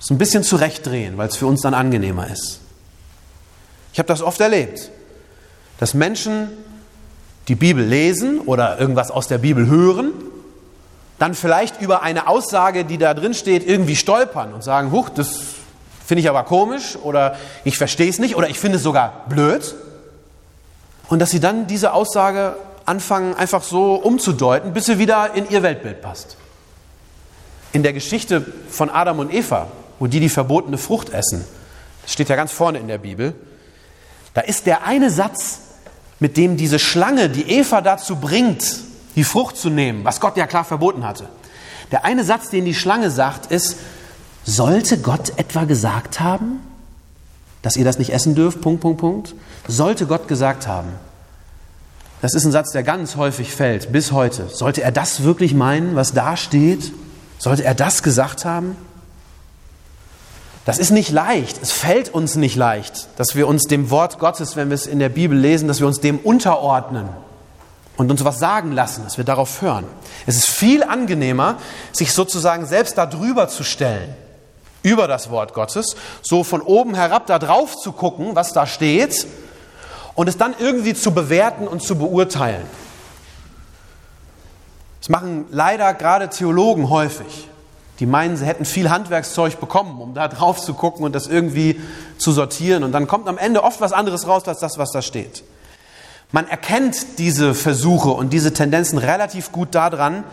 so 0.00 0.14
ein 0.14 0.18
bisschen 0.18 0.42
zurechtdrehen, 0.42 1.16
weil 1.16 1.28
es 1.28 1.36
für 1.36 1.46
uns 1.46 1.62
dann 1.62 1.74
angenehmer 1.74 2.28
ist. 2.28 2.60
Ich 3.92 3.98
habe 3.98 4.08
das 4.08 4.22
oft 4.22 4.40
erlebt 4.40 4.90
dass 5.78 5.94
Menschen 5.94 6.48
die 7.48 7.54
Bibel 7.54 7.84
lesen 7.84 8.40
oder 8.40 8.78
irgendwas 8.78 9.10
aus 9.10 9.28
der 9.28 9.38
Bibel 9.38 9.66
hören, 9.66 10.12
dann 11.18 11.34
vielleicht 11.34 11.80
über 11.80 12.02
eine 12.02 12.26
Aussage, 12.26 12.84
die 12.84 12.98
da 12.98 13.14
drin 13.14 13.34
steht, 13.34 13.66
irgendwie 13.66 13.96
stolpern 13.96 14.52
und 14.52 14.64
sagen, 14.64 14.90
huch, 14.90 15.08
das 15.08 15.40
finde 16.04 16.20
ich 16.20 16.28
aber 16.28 16.44
komisch 16.44 16.96
oder 17.02 17.36
ich 17.64 17.78
verstehe 17.78 18.08
es 18.08 18.18
nicht 18.18 18.36
oder 18.36 18.48
ich 18.48 18.58
finde 18.58 18.76
es 18.76 18.82
sogar 18.82 19.24
blöd. 19.28 19.74
Und 21.08 21.18
dass 21.18 21.30
sie 21.30 21.40
dann 21.40 21.66
diese 21.66 21.92
Aussage 21.92 22.56
anfangen 22.86 23.34
einfach 23.34 23.62
so 23.62 23.94
umzudeuten, 23.94 24.72
bis 24.72 24.86
sie 24.86 24.98
wieder 24.98 25.34
in 25.34 25.48
ihr 25.48 25.62
Weltbild 25.62 26.02
passt. 26.02 26.36
In 27.72 27.82
der 27.82 27.92
Geschichte 27.92 28.44
von 28.68 28.90
Adam 28.90 29.18
und 29.18 29.32
Eva, 29.32 29.68
wo 29.98 30.06
die 30.06 30.20
die 30.20 30.28
verbotene 30.28 30.78
Frucht 30.78 31.10
essen, 31.10 31.44
das 32.02 32.12
steht 32.12 32.28
ja 32.28 32.36
ganz 32.36 32.52
vorne 32.52 32.78
in 32.78 32.88
der 32.88 32.98
Bibel, 32.98 33.34
da 34.34 34.42
ist 34.42 34.66
der 34.66 34.84
eine 34.84 35.10
Satz, 35.10 35.60
mit 36.24 36.38
dem 36.38 36.56
diese 36.56 36.78
Schlange 36.78 37.28
die 37.28 37.50
Eva 37.50 37.82
dazu 37.82 38.16
bringt, 38.16 38.64
die 39.14 39.24
Frucht 39.24 39.58
zu 39.58 39.68
nehmen, 39.68 40.06
was 40.06 40.20
Gott 40.20 40.38
ja 40.38 40.46
klar 40.46 40.64
verboten 40.64 41.04
hatte. 41.04 41.28
Der 41.92 42.06
eine 42.06 42.24
Satz, 42.24 42.48
den 42.48 42.64
die 42.64 42.72
Schlange 42.72 43.10
sagt, 43.10 43.52
ist, 43.52 43.76
sollte 44.42 44.96
Gott 44.96 45.38
etwa 45.38 45.64
gesagt 45.64 46.20
haben, 46.20 46.60
dass 47.60 47.76
ihr 47.76 47.84
das 47.84 47.98
nicht 47.98 48.08
essen 48.08 48.34
dürft? 48.34 48.62
Punkt, 48.62 48.80
Punkt, 48.80 49.00
Punkt. 49.02 49.34
Sollte 49.68 50.06
Gott 50.06 50.26
gesagt 50.26 50.66
haben. 50.66 50.88
Das 52.22 52.32
ist 52.32 52.46
ein 52.46 52.52
Satz, 52.52 52.72
der 52.72 52.84
ganz 52.84 53.16
häufig 53.16 53.52
fällt, 53.52 53.92
bis 53.92 54.10
heute. 54.10 54.48
Sollte 54.48 54.82
er 54.82 54.92
das 54.92 55.24
wirklich 55.24 55.52
meinen, 55.52 55.94
was 55.94 56.14
da 56.14 56.38
steht? 56.38 56.90
Sollte 57.36 57.64
er 57.64 57.74
das 57.74 58.02
gesagt 58.02 58.46
haben? 58.46 58.76
Das 60.64 60.78
ist 60.78 60.90
nicht 60.90 61.10
leicht, 61.10 61.60
es 61.60 61.72
fällt 61.72 62.08
uns 62.14 62.36
nicht 62.36 62.56
leicht, 62.56 63.08
dass 63.16 63.34
wir 63.34 63.48
uns 63.48 63.64
dem 63.64 63.90
Wort 63.90 64.18
Gottes, 64.18 64.56
wenn 64.56 64.70
wir 64.70 64.74
es 64.74 64.86
in 64.86 64.98
der 64.98 65.10
Bibel 65.10 65.36
lesen, 65.36 65.68
dass 65.68 65.80
wir 65.80 65.86
uns 65.86 66.00
dem 66.00 66.18
unterordnen 66.18 67.08
und 67.98 68.10
uns 68.10 68.24
was 68.24 68.38
sagen 68.38 68.72
lassen, 68.72 69.04
dass 69.04 69.18
wir 69.18 69.24
darauf 69.24 69.60
hören. 69.60 69.84
Es 70.26 70.36
ist 70.36 70.48
viel 70.48 70.82
angenehmer, 70.82 71.58
sich 71.92 72.12
sozusagen 72.12 72.64
selbst 72.64 72.96
darüber 72.96 73.48
zu 73.48 73.62
stellen, 73.62 74.14
über 74.82 75.06
das 75.06 75.30
Wort 75.30 75.52
Gottes, 75.52 75.96
so 76.22 76.44
von 76.44 76.62
oben 76.62 76.94
herab 76.94 77.26
da 77.26 77.38
drauf 77.38 77.76
zu 77.76 77.92
gucken, 77.92 78.34
was 78.34 78.54
da 78.54 78.66
steht, 78.66 79.26
und 80.14 80.28
es 80.28 80.38
dann 80.38 80.54
irgendwie 80.58 80.94
zu 80.94 81.12
bewerten 81.12 81.66
und 81.66 81.82
zu 81.82 81.96
beurteilen. 81.98 82.64
Das 85.00 85.08
machen 85.08 85.44
leider 85.50 85.92
gerade 85.92 86.30
Theologen 86.30 86.88
häufig. 86.88 87.48
Die 88.00 88.06
meinen, 88.06 88.36
sie 88.36 88.44
hätten 88.44 88.64
viel 88.64 88.90
Handwerkszeug 88.90 89.60
bekommen, 89.60 90.00
um 90.00 90.14
da 90.14 90.28
drauf 90.28 90.60
zu 90.60 90.74
gucken 90.74 91.04
und 91.04 91.14
das 91.14 91.26
irgendwie 91.26 91.80
zu 92.18 92.32
sortieren. 92.32 92.82
Und 92.82 92.92
dann 92.92 93.06
kommt 93.06 93.28
am 93.28 93.38
Ende 93.38 93.62
oft 93.62 93.80
was 93.80 93.92
anderes 93.92 94.26
raus 94.26 94.46
als 94.48 94.58
das, 94.58 94.78
was 94.78 94.90
da 94.90 95.00
steht. 95.00 95.44
Man 96.32 96.48
erkennt 96.48 97.18
diese 97.18 97.54
Versuche 97.54 98.10
und 98.10 98.32
diese 98.32 98.52
Tendenzen 98.52 98.98
relativ 98.98 99.52
gut 99.52 99.74
daran, 99.74 100.24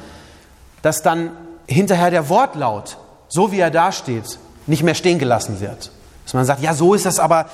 dass 0.81 1.03
dann 1.03 1.31
hinterher 1.67 2.09
der 2.09 2.29
Wortlaut, 2.29 2.97
so 3.27 3.51
wie 3.51 3.59
er 3.59 3.69
da 3.69 3.91
steht, 3.91 4.39
nicht 4.65 4.81
mehr 4.81 4.95
stehen 4.95 5.19
gelassen 5.19 5.59
wird. 5.59 5.91
Dass 6.25 6.33
man 6.33 6.45
sagt, 6.45 6.61
ja, 6.61 6.73
so 6.73 6.95
ist 6.95 7.05
das 7.05 7.19
aber 7.19 7.49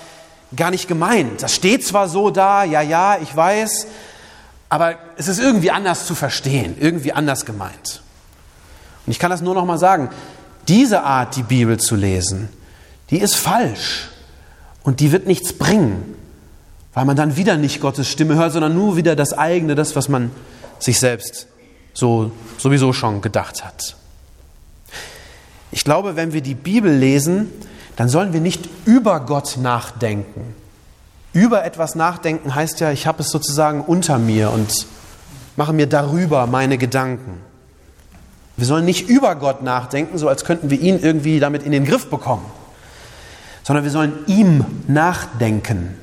gar 0.55 0.71
nicht 0.71 0.87
gemeint. 0.87 1.43
Das 1.43 1.53
steht 1.53 1.85
zwar 1.85 2.07
so 2.07 2.29
da, 2.29 2.63
ja, 2.63 2.81
ja, 2.81 3.17
ich 3.21 3.35
weiß, 3.35 3.87
aber 4.69 4.95
es 5.17 5.27
ist 5.27 5.39
irgendwie 5.39 5.71
anders 5.71 6.05
zu 6.05 6.15
verstehen, 6.15 6.77
irgendwie 6.79 7.11
anders 7.11 7.45
gemeint. 7.45 8.01
Und 9.07 9.11
ich 9.11 9.19
kann 9.19 9.31
das 9.31 9.41
nur 9.41 9.55
noch 9.55 9.65
mal 9.65 9.77
sagen, 9.79 10.09
diese 10.67 11.01
Art, 11.03 11.35
die 11.37 11.43
Bibel 11.43 11.79
zu 11.79 11.95
lesen, 11.95 12.49
die 13.09 13.19
ist 13.19 13.35
falsch 13.35 14.09
und 14.83 14.99
die 14.99 15.13
wird 15.13 15.25
nichts 15.25 15.53
bringen, 15.53 16.13
weil 16.93 17.05
man 17.05 17.15
dann 17.15 17.37
wieder 17.37 17.55
nicht 17.55 17.79
Gottes 17.79 18.09
Stimme 18.09 18.35
hört, 18.35 18.51
sondern 18.51 18.75
nur 18.75 18.97
wieder 18.97 19.15
das 19.15 19.31
eigene, 19.31 19.75
das, 19.75 19.95
was 19.95 20.09
man 20.09 20.31
sich 20.77 20.99
selbst 20.99 21.47
so 21.93 22.31
sowieso 22.57 22.93
schon 22.93 23.21
gedacht 23.21 23.63
hat. 23.63 23.95
Ich 25.71 25.83
glaube, 25.83 26.15
wenn 26.15 26.33
wir 26.33 26.41
die 26.41 26.53
Bibel 26.53 26.93
lesen, 26.93 27.49
dann 27.95 28.09
sollen 28.09 28.33
wir 28.33 28.41
nicht 28.41 28.69
über 28.85 29.21
Gott 29.21 29.57
nachdenken. 29.57 30.53
Über 31.33 31.63
etwas 31.65 31.95
nachdenken 31.95 32.53
heißt 32.53 32.79
ja, 32.81 32.91
ich 32.91 33.07
habe 33.07 33.21
es 33.21 33.29
sozusagen 33.29 33.81
unter 33.81 34.19
mir 34.19 34.51
und 34.51 34.85
mache 35.55 35.73
mir 35.73 35.87
darüber 35.87 36.45
meine 36.45 36.77
Gedanken. 36.77 37.46
Wir 38.57 38.65
sollen 38.65 38.85
nicht 38.85 39.07
über 39.07 39.35
Gott 39.35 39.61
nachdenken, 39.61 40.17
so 40.17 40.27
als 40.27 40.43
könnten 40.43 40.71
wir 40.71 40.79
ihn 40.79 40.99
irgendwie 40.99 41.39
damit 41.39 41.63
in 41.63 41.71
den 41.71 41.85
Griff 41.85 42.09
bekommen, 42.09 42.45
sondern 43.63 43.85
wir 43.85 43.91
sollen 43.91 44.13
ihm 44.25 44.65
nachdenken. 44.87 45.95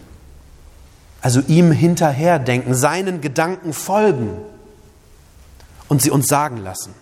Also 1.20 1.40
ihm 1.48 1.72
hinterherdenken, 1.72 2.74
seinen 2.74 3.20
Gedanken 3.20 3.72
folgen 3.72 4.36
und 5.88 6.00
sie 6.00 6.10
uns 6.10 6.28
sagen 6.28 6.58
lassen. 6.58 6.94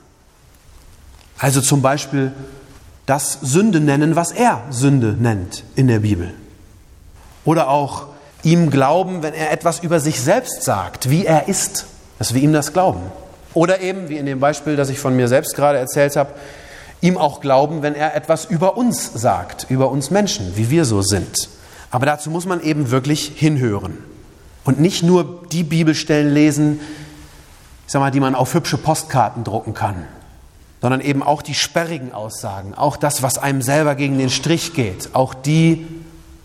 Also 1.38 1.61
zum 1.61 1.83
Beispiel 1.83 2.33
das 3.05 3.38
Sünde 3.43 3.81
nennen, 3.81 4.17
was 4.17 4.33
er 4.33 4.62
Sünde 4.71 5.17
nennt 5.19 5.65
in 5.75 5.88
der 5.88 5.99
Bibel. 5.99 6.33
Oder 7.45 7.69
auch 7.69 8.07
ihm 8.43 8.71
glauben, 8.71 9.23
wenn 9.23 9.35
er 9.35 9.51
etwas 9.51 9.81
über 9.81 10.01
sich 10.01 10.21
selbst 10.21 10.62
sagt, 10.62 11.11
wie 11.11 11.27
er 11.27 11.49
ist, 11.49 11.87
dass 12.19 12.33
wir 12.33 12.41
ihm 12.41 12.53
das 12.53 12.73
glauben. 12.73 13.03
Oder 13.55 13.81
eben, 13.81 14.09
wie 14.09 14.17
in 14.17 14.27
dem 14.27 14.41
Beispiel, 14.41 14.77
das 14.77 14.88
ich 14.88 14.99
von 14.99 15.15
mir 15.15 15.29
selbst 15.29 15.55
gerade 15.55 15.79
erzählt 15.79 16.17
habe, 16.17 16.31
ihm 17.01 17.19
auch 17.19 17.41
glauben, 17.41 17.83
wenn 17.83 17.95
er 17.95 18.15
etwas 18.15 18.45
über 18.47 18.77
uns 18.77 19.12
sagt, 19.12 19.67
über 19.69 19.91
uns 19.91 20.11
Menschen, 20.11 20.57
wie 20.57 20.71
wir 20.71 20.85
so 20.85 21.03
sind. 21.03 21.49
Aber 21.91 22.07
dazu 22.07 22.31
muss 22.31 22.47
man 22.47 22.62
eben 22.62 22.91
wirklich 22.91 23.33
hinhören 23.35 23.99
und 24.65 24.81
nicht 24.81 25.03
nur 25.03 25.43
die 25.51 25.65
Bibelstellen 25.65 26.33
lesen, 26.33 26.81
ich 27.87 27.93
sag 27.93 28.01
mal, 28.01 28.11
die 28.11 28.21
man 28.21 28.35
auf 28.35 28.55
hübsche 28.55 28.79
Postkarten 28.79 29.45
drucken 29.45 29.75
kann, 29.75 30.07
sondern 30.81 31.01
eben 31.01 31.23
auch 31.23 31.43
die 31.43 31.55
sperrigen 31.55 32.12
Aussagen, 32.12 32.75
auch 32.75 32.97
das, 32.97 33.23
was 33.23 33.37
einem 33.37 33.61
selber 33.61 33.95
gegen 33.95 34.19
den 34.19 34.31
Strich 34.31 34.73
geht, 34.73 35.11
auch 35.12 35.35
die 35.35 35.87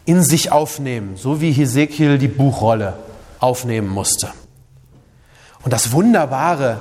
in 0.05 0.23
sich 0.23 0.51
aufnehmen, 0.51 1.15
so 1.15 1.39
wie 1.39 1.51
Hesekiel 1.51 2.17
die 2.17 2.27
Buchrolle 2.27 2.93
aufnehmen 3.39 3.87
musste. 3.87 4.29
Und 5.63 5.71
das 5.71 5.91
Wunderbare 5.91 6.79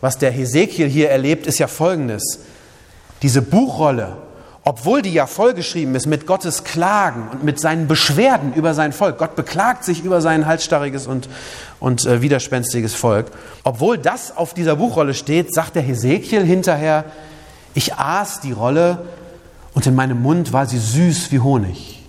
was 0.00 0.18
der 0.18 0.30
Hesekiel 0.30 0.88
hier 0.88 1.10
erlebt, 1.10 1.46
ist 1.46 1.58
ja 1.58 1.66
folgendes. 1.66 2.40
Diese 3.22 3.42
Buchrolle, 3.42 4.16
obwohl 4.64 5.02
die 5.02 5.12
ja 5.12 5.26
vollgeschrieben 5.26 5.94
ist 5.94 6.06
mit 6.06 6.26
Gottes 6.26 6.62
Klagen 6.62 7.28
und 7.32 7.42
mit 7.42 7.58
seinen 7.58 7.88
Beschwerden 7.88 8.52
über 8.54 8.74
sein 8.74 8.92
Volk, 8.92 9.18
Gott 9.18 9.34
beklagt 9.34 9.84
sich 9.84 10.04
über 10.04 10.20
sein 10.20 10.46
halsstarriges 10.46 11.06
und, 11.06 11.28
und 11.80 12.04
äh, 12.06 12.22
widerspenstiges 12.22 12.94
Volk, 12.94 13.26
obwohl 13.64 13.98
das 13.98 14.36
auf 14.36 14.54
dieser 14.54 14.76
Buchrolle 14.76 15.14
steht, 15.14 15.52
sagt 15.54 15.74
der 15.74 15.82
Hesekiel 15.82 16.44
hinterher, 16.44 17.04
ich 17.74 17.94
aß 17.94 18.40
die 18.40 18.52
Rolle 18.52 19.06
und 19.74 19.86
in 19.86 19.94
meinem 19.94 20.20
Mund 20.22 20.52
war 20.52 20.66
sie 20.66 20.78
süß 20.78 21.32
wie 21.32 21.40
Honig. 21.40 22.02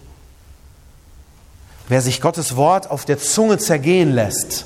Wer 1.87 2.01
sich 2.01 2.21
Gottes 2.21 2.55
Wort 2.55 2.91
auf 2.91 3.05
der 3.05 3.17
Zunge 3.17 3.57
zergehen 3.57 4.13
lässt, 4.13 4.65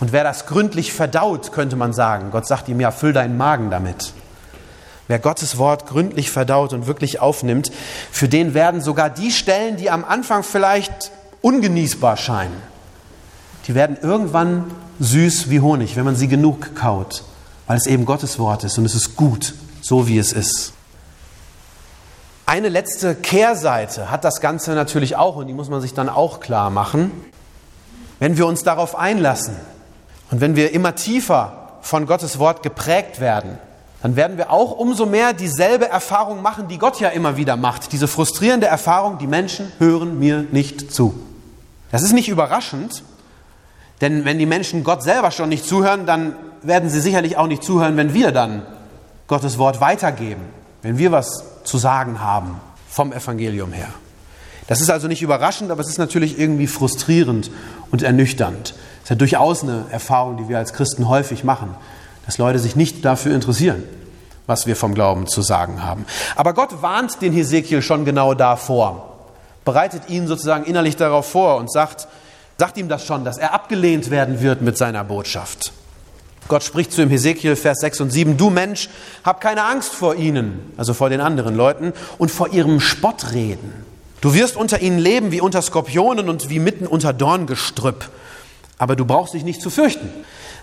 und 0.00 0.12
wer 0.12 0.24
das 0.24 0.46
gründlich 0.46 0.92
verdaut, 0.92 1.52
könnte 1.52 1.76
man 1.76 1.92
sagen, 1.92 2.30
Gott 2.30 2.46
sagt 2.46 2.68
ihm 2.68 2.80
ja, 2.80 2.90
füll 2.90 3.12
deinen 3.12 3.36
Magen 3.36 3.70
damit. 3.70 4.12
Wer 5.06 5.18
Gottes 5.18 5.58
Wort 5.58 5.86
gründlich 5.86 6.30
verdaut 6.30 6.72
und 6.72 6.86
wirklich 6.86 7.20
aufnimmt, 7.20 7.70
für 8.10 8.28
den 8.28 8.54
werden 8.54 8.80
sogar 8.80 9.10
die 9.10 9.30
Stellen, 9.30 9.76
die 9.76 9.90
am 9.90 10.04
Anfang 10.04 10.42
vielleicht 10.42 11.10
ungenießbar 11.42 12.16
scheinen, 12.16 12.56
die 13.66 13.74
werden 13.74 13.98
irgendwann 14.00 14.70
süß 15.00 15.50
wie 15.50 15.60
Honig, 15.60 15.96
wenn 15.96 16.04
man 16.04 16.16
sie 16.16 16.28
genug 16.28 16.74
kaut, 16.74 17.24
weil 17.66 17.76
es 17.76 17.86
eben 17.86 18.06
Gottes 18.06 18.38
Wort 18.38 18.64
ist 18.64 18.78
und 18.78 18.86
es 18.86 18.94
ist 18.94 19.16
gut, 19.16 19.54
so 19.82 20.08
wie 20.08 20.18
es 20.18 20.32
ist. 20.32 20.72
Eine 22.46 22.68
letzte 22.68 23.14
Kehrseite 23.14 24.10
hat 24.10 24.24
das 24.24 24.40
Ganze 24.40 24.72
natürlich 24.72 25.16
auch 25.16 25.36
und 25.36 25.46
die 25.46 25.54
muss 25.54 25.70
man 25.70 25.80
sich 25.80 25.94
dann 25.94 26.08
auch 26.08 26.40
klar 26.40 26.70
machen. 26.70 27.10
Wenn 28.18 28.36
wir 28.36 28.46
uns 28.46 28.62
darauf 28.62 28.96
einlassen, 28.96 29.56
und 30.34 30.40
wenn 30.40 30.56
wir 30.56 30.72
immer 30.72 30.96
tiefer 30.96 31.52
von 31.80 32.06
Gottes 32.06 32.40
Wort 32.40 32.64
geprägt 32.64 33.20
werden, 33.20 33.56
dann 34.02 34.16
werden 34.16 34.36
wir 34.36 34.50
auch 34.50 34.72
umso 34.72 35.06
mehr 35.06 35.32
dieselbe 35.32 35.88
Erfahrung 35.88 36.42
machen, 36.42 36.66
die 36.66 36.76
Gott 36.76 36.98
ja 36.98 37.10
immer 37.10 37.36
wieder 37.36 37.56
macht. 37.56 37.92
Diese 37.92 38.08
frustrierende 38.08 38.66
Erfahrung, 38.66 39.18
die 39.18 39.28
Menschen 39.28 39.70
hören 39.78 40.18
mir 40.18 40.44
nicht 40.50 40.92
zu. 40.92 41.14
Das 41.92 42.02
ist 42.02 42.14
nicht 42.14 42.28
überraschend, 42.28 43.04
denn 44.00 44.24
wenn 44.24 44.40
die 44.40 44.46
Menschen 44.46 44.82
Gott 44.82 45.04
selber 45.04 45.30
schon 45.30 45.50
nicht 45.50 45.64
zuhören, 45.64 46.04
dann 46.04 46.34
werden 46.62 46.90
sie 46.90 46.98
sicherlich 47.00 47.36
auch 47.36 47.46
nicht 47.46 47.62
zuhören, 47.62 47.96
wenn 47.96 48.12
wir 48.12 48.32
dann 48.32 48.62
Gottes 49.28 49.56
Wort 49.56 49.80
weitergeben, 49.80 50.42
wenn 50.82 50.98
wir 50.98 51.12
was 51.12 51.44
zu 51.62 51.78
sagen 51.78 52.18
haben 52.18 52.60
vom 52.88 53.12
Evangelium 53.12 53.72
her. 53.72 53.90
Das 54.66 54.80
ist 54.80 54.90
also 54.90 55.06
nicht 55.06 55.22
überraschend, 55.22 55.70
aber 55.70 55.82
es 55.82 55.88
ist 55.88 55.98
natürlich 55.98 56.40
irgendwie 56.40 56.66
frustrierend 56.66 57.52
und 57.92 58.02
ernüchternd. 58.02 58.74
Das 59.04 59.10
ist 59.10 59.10
ja 59.10 59.16
durchaus 59.16 59.62
eine 59.62 59.84
Erfahrung, 59.90 60.38
die 60.38 60.48
wir 60.48 60.56
als 60.56 60.72
Christen 60.72 61.10
häufig 61.10 61.44
machen, 61.44 61.74
dass 62.24 62.38
Leute 62.38 62.58
sich 62.58 62.74
nicht 62.74 63.04
dafür 63.04 63.34
interessieren, 63.34 63.82
was 64.46 64.66
wir 64.66 64.76
vom 64.76 64.94
Glauben 64.94 65.26
zu 65.26 65.42
sagen 65.42 65.84
haben. 65.84 66.06
Aber 66.36 66.54
Gott 66.54 66.80
warnt 66.80 67.20
den 67.20 67.34
Hesekiel 67.34 67.82
schon 67.82 68.06
genau 68.06 68.32
davor, 68.32 69.18
bereitet 69.66 70.08
ihn 70.08 70.26
sozusagen 70.26 70.64
innerlich 70.64 70.96
darauf 70.96 71.30
vor 71.30 71.56
und 71.56 71.70
sagt, 71.70 72.08
sagt 72.56 72.78
ihm 72.78 72.88
das 72.88 73.04
schon, 73.04 73.26
dass 73.26 73.36
er 73.36 73.52
abgelehnt 73.52 74.10
werden 74.10 74.40
wird 74.40 74.62
mit 74.62 74.78
seiner 74.78 75.04
Botschaft. 75.04 75.74
Gott 76.48 76.62
spricht 76.62 76.90
zu 76.90 77.02
ihm 77.02 77.10
Hesekiel, 77.10 77.56
Vers 77.56 77.80
6 77.80 78.00
und 78.00 78.10
7, 78.10 78.38
du 78.38 78.48
Mensch, 78.48 78.88
hab 79.22 79.42
keine 79.42 79.64
Angst 79.64 79.92
vor 79.92 80.14
ihnen, 80.14 80.72
also 80.78 80.94
vor 80.94 81.10
den 81.10 81.20
anderen 81.20 81.54
Leuten, 81.54 81.92
und 82.16 82.30
vor 82.30 82.54
ihrem 82.54 82.80
Spottreden. 82.80 83.84
Du 84.22 84.32
wirst 84.32 84.56
unter 84.56 84.80
ihnen 84.80 84.98
leben 84.98 85.30
wie 85.30 85.42
unter 85.42 85.60
Skorpionen 85.60 86.30
und 86.30 86.48
wie 86.48 86.58
mitten 86.58 86.86
unter 86.86 87.12
Dorngestrüpp. 87.12 88.08
Aber 88.78 88.96
du 88.96 89.04
brauchst 89.04 89.34
dich 89.34 89.44
nicht 89.44 89.60
zu 89.60 89.70
fürchten. 89.70 90.10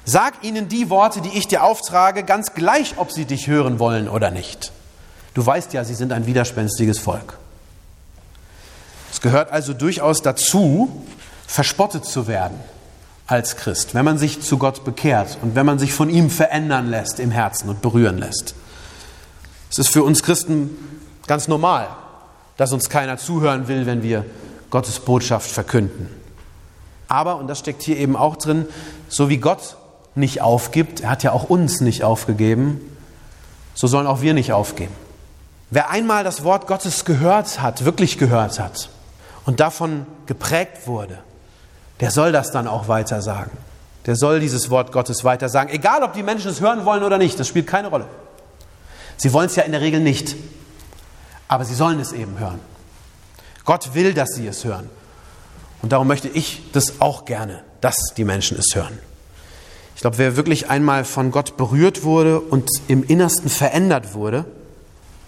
Sag 0.03 0.43
ihnen 0.43 0.67
die 0.67 0.89
Worte, 0.89 1.21
die 1.21 1.37
ich 1.37 1.47
dir 1.47 1.63
auftrage, 1.63 2.23
ganz 2.23 2.53
gleich, 2.53 2.95
ob 2.97 3.11
sie 3.11 3.25
dich 3.25 3.47
hören 3.47 3.79
wollen 3.79 4.09
oder 4.09 4.31
nicht. 4.31 4.71
Du 5.33 5.45
weißt 5.45 5.73
ja, 5.73 5.83
sie 5.83 5.93
sind 5.93 6.11
ein 6.11 6.25
widerspenstiges 6.25 6.99
Volk. 6.99 7.37
Es 9.11 9.21
gehört 9.21 9.51
also 9.51 9.73
durchaus 9.73 10.21
dazu, 10.21 11.05
verspottet 11.47 12.05
zu 12.05 12.27
werden 12.27 12.59
als 13.27 13.55
Christ, 13.55 13.93
wenn 13.93 14.03
man 14.03 14.17
sich 14.17 14.41
zu 14.41 14.57
Gott 14.57 14.83
bekehrt 14.83 15.37
und 15.41 15.55
wenn 15.55 15.65
man 15.65 15.79
sich 15.79 15.93
von 15.93 16.09
ihm 16.09 16.29
verändern 16.29 16.89
lässt 16.89 17.19
im 17.19 17.31
Herzen 17.31 17.69
und 17.69 17.81
berühren 17.81 18.17
lässt. 18.17 18.55
Es 19.69 19.77
ist 19.77 19.89
für 19.89 20.03
uns 20.03 20.21
Christen 20.21 20.77
ganz 21.27 21.47
normal, 21.47 21.87
dass 22.57 22.73
uns 22.73 22.89
keiner 22.89 23.17
zuhören 23.17 23.69
will, 23.69 23.85
wenn 23.85 24.03
wir 24.03 24.25
Gottes 24.69 24.99
Botschaft 24.99 25.49
verkünden. 25.49 26.20
Aber, 27.11 27.35
und 27.35 27.47
das 27.47 27.59
steckt 27.59 27.83
hier 27.83 27.97
eben 27.97 28.15
auch 28.15 28.37
drin, 28.37 28.65
so 29.09 29.27
wie 29.27 29.35
Gott 29.35 29.75
nicht 30.15 30.41
aufgibt, 30.41 31.01
er 31.01 31.09
hat 31.09 31.23
ja 31.23 31.33
auch 31.33 31.49
uns 31.49 31.81
nicht 31.81 32.05
aufgegeben, 32.05 32.79
so 33.73 33.87
sollen 33.87 34.07
auch 34.07 34.21
wir 34.21 34.33
nicht 34.33 34.53
aufgeben. 34.53 34.95
Wer 35.71 35.89
einmal 35.89 36.23
das 36.23 36.45
Wort 36.45 36.67
Gottes 36.67 37.03
gehört 37.03 37.61
hat, 37.61 37.83
wirklich 37.83 38.17
gehört 38.17 38.61
hat 38.61 38.89
und 39.45 39.59
davon 39.59 40.05
geprägt 40.25 40.87
wurde, 40.87 41.17
der 41.99 42.11
soll 42.11 42.31
das 42.31 42.51
dann 42.51 42.65
auch 42.65 42.87
weiter 42.87 43.21
sagen. 43.21 43.51
Der 44.05 44.15
soll 44.15 44.39
dieses 44.39 44.69
Wort 44.69 44.93
Gottes 44.93 45.25
weiter 45.25 45.49
sagen, 45.49 45.69
egal 45.69 46.03
ob 46.03 46.13
die 46.13 46.23
Menschen 46.23 46.49
es 46.49 46.61
hören 46.61 46.85
wollen 46.85 47.03
oder 47.03 47.17
nicht, 47.17 47.37
das 47.37 47.47
spielt 47.49 47.67
keine 47.67 47.89
Rolle. 47.89 48.05
Sie 49.17 49.33
wollen 49.33 49.47
es 49.47 49.57
ja 49.57 49.63
in 49.63 49.73
der 49.73 49.81
Regel 49.81 49.99
nicht, 49.99 50.37
aber 51.49 51.65
sie 51.65 51.75
sollen 51.75 51.99
es 51.99 52.13
eben 52.13 52.39
hören. 52.39 52.61
Gott 53.65 53.93
will, 53.95 54.13
dass 54.13 54.29
sie 54.29 54.47
es 54.47 54.63
hören. 54.63 54.89
Und 55.81 55.91
darum 55.91 56.07
möchte 56.07 56.27
ich 56.27 56.61
das 56.73 57.01
auch 57.01 57.25
gerne, 57.25 57.63
dass 57.81 58.13
die 58.15 58.23
Menschen 58.23 58.57
es 58.57 58.75
hören. 58.75 58.97
Ich 59.95 60.01
glaube, 60.01 60.17
wer 60.17 60.35
wirklich 60.35 60.69
einmal 60.69 61.05
von 61.05 61.31
Gott 61.31 61.57
berührt 61.57 62.03
wurde 62.03 62.39
und 62.39 62.69
im 62.87 63.03
Innersten 63.03 63.49
verändert 63.49 64.13
wurde, 64.13 64.45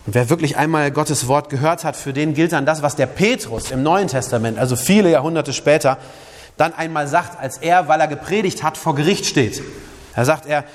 und 0.06 0.16
wer 0.16 0.30
wirklich 0.30 0.58
einmal 0.58 0.92
Gottes 0.92 1.28
Wort 1.28 1.50
gehört 1.50 1.86
hat, 1.86 1.96
für 1.96 2.12
den 2.12 2.34
gilt 2.34 2.52
dann 2.52 2.66
das, 2.66 2.82
was 2.82 2.96
der 2.96 3.06
Petrus 3.06 3.72
im 3.72 3.84
Neuen 3.84 4.10
Testament, 4.10 4.60
also 4.60 4.76
viele 4.76 5.10
Jahrhunderte 5.10 5.54
später, 5.54 5.98
dann 6.58 6.74
einmal 6.74 7.08
sagt, 7.08 7.40
als 7.40 7.58
er, 7.58 7.88
weil 7.88 8.02
er 8.02 8.08
gepredigt 8.08 8.64
hat, 8.64 8.78
vor 8.78 8.96
Gericht 8.96 9.26
steht. 9.26 9.62
Da 10.16 10.26
sagt 10.26 10.46
er, 10.46 10.66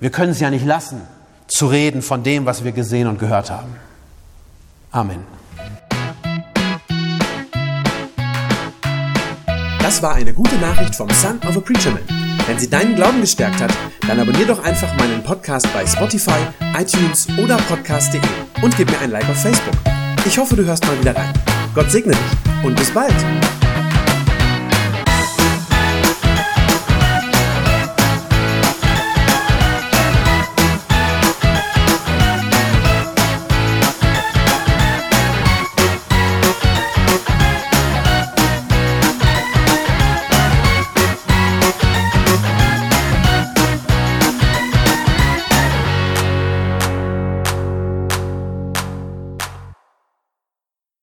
wir 0.00 0.10
können 0.10 0.32
es 0.32 0.40
ja 0.40 0.50
nicht 0.50 0.64
lassen, 0.64 1.02
zu 1.48 1.66
reden 1.66 2.02
von 2.02 2.22
dem, 2.22 2.46
was 2.46 2.62
wir 2.62 2.72
gesehen 2.72 3.08
und 3.08 3.18
gehört 3.18 3.50
haben. 3.50 3.74
Amen. 4.92 5.24
Das 9.88 10.02
war 10.02 10.16
eine 10.16 10.34
gute 10.34 10.56
Nachricht 10.56 10.94
vom 10.94 11.08
Son 11.08 11.40
of 11.48 11.56
a 11.56 11.60
Preacher 11.60 11.90
Man. 11.90 12.02
Wenn 12.46 12.58
sie 12.58 12.68
deinen 12.68 12.94
Glauben 12.94 13.22
gestärkt 13.22 13.58
hat, 13.58 13.72
dann 14.06 14.20
abonnier 14.20 14.44
doch 14.44 14.62
einfach 14.62 14.94
meinen 14.98 15.24
Podcast 15.24 15.66
bei 15.72 15.86
Spotify, 15.86 16.38
iTunes 16.78 17.26
oder 17.38 17.56
podcast.de 17.56 18.20
und 18.60 18.76
gib 18.76 18.90
mir 18.90 18.98
ein 18.98 19.10
Like 19.10 19.26
auf 19.30 19.40
Facebook. 19.40 19.72
Ich 20.26 20.36
hoffe, 20.36 20.56
du 20.56 20.64
hörst 20.66 20.86
mal 20.86 21.00
wieder 21.00 21.16
rein. 21.16 21.32
Gott 21.74 21.90
segne 21.90 22.12
dich 22.12 22.64
und 22.64 22.76
bis 22.76 22.90
bald. 22.90 23.14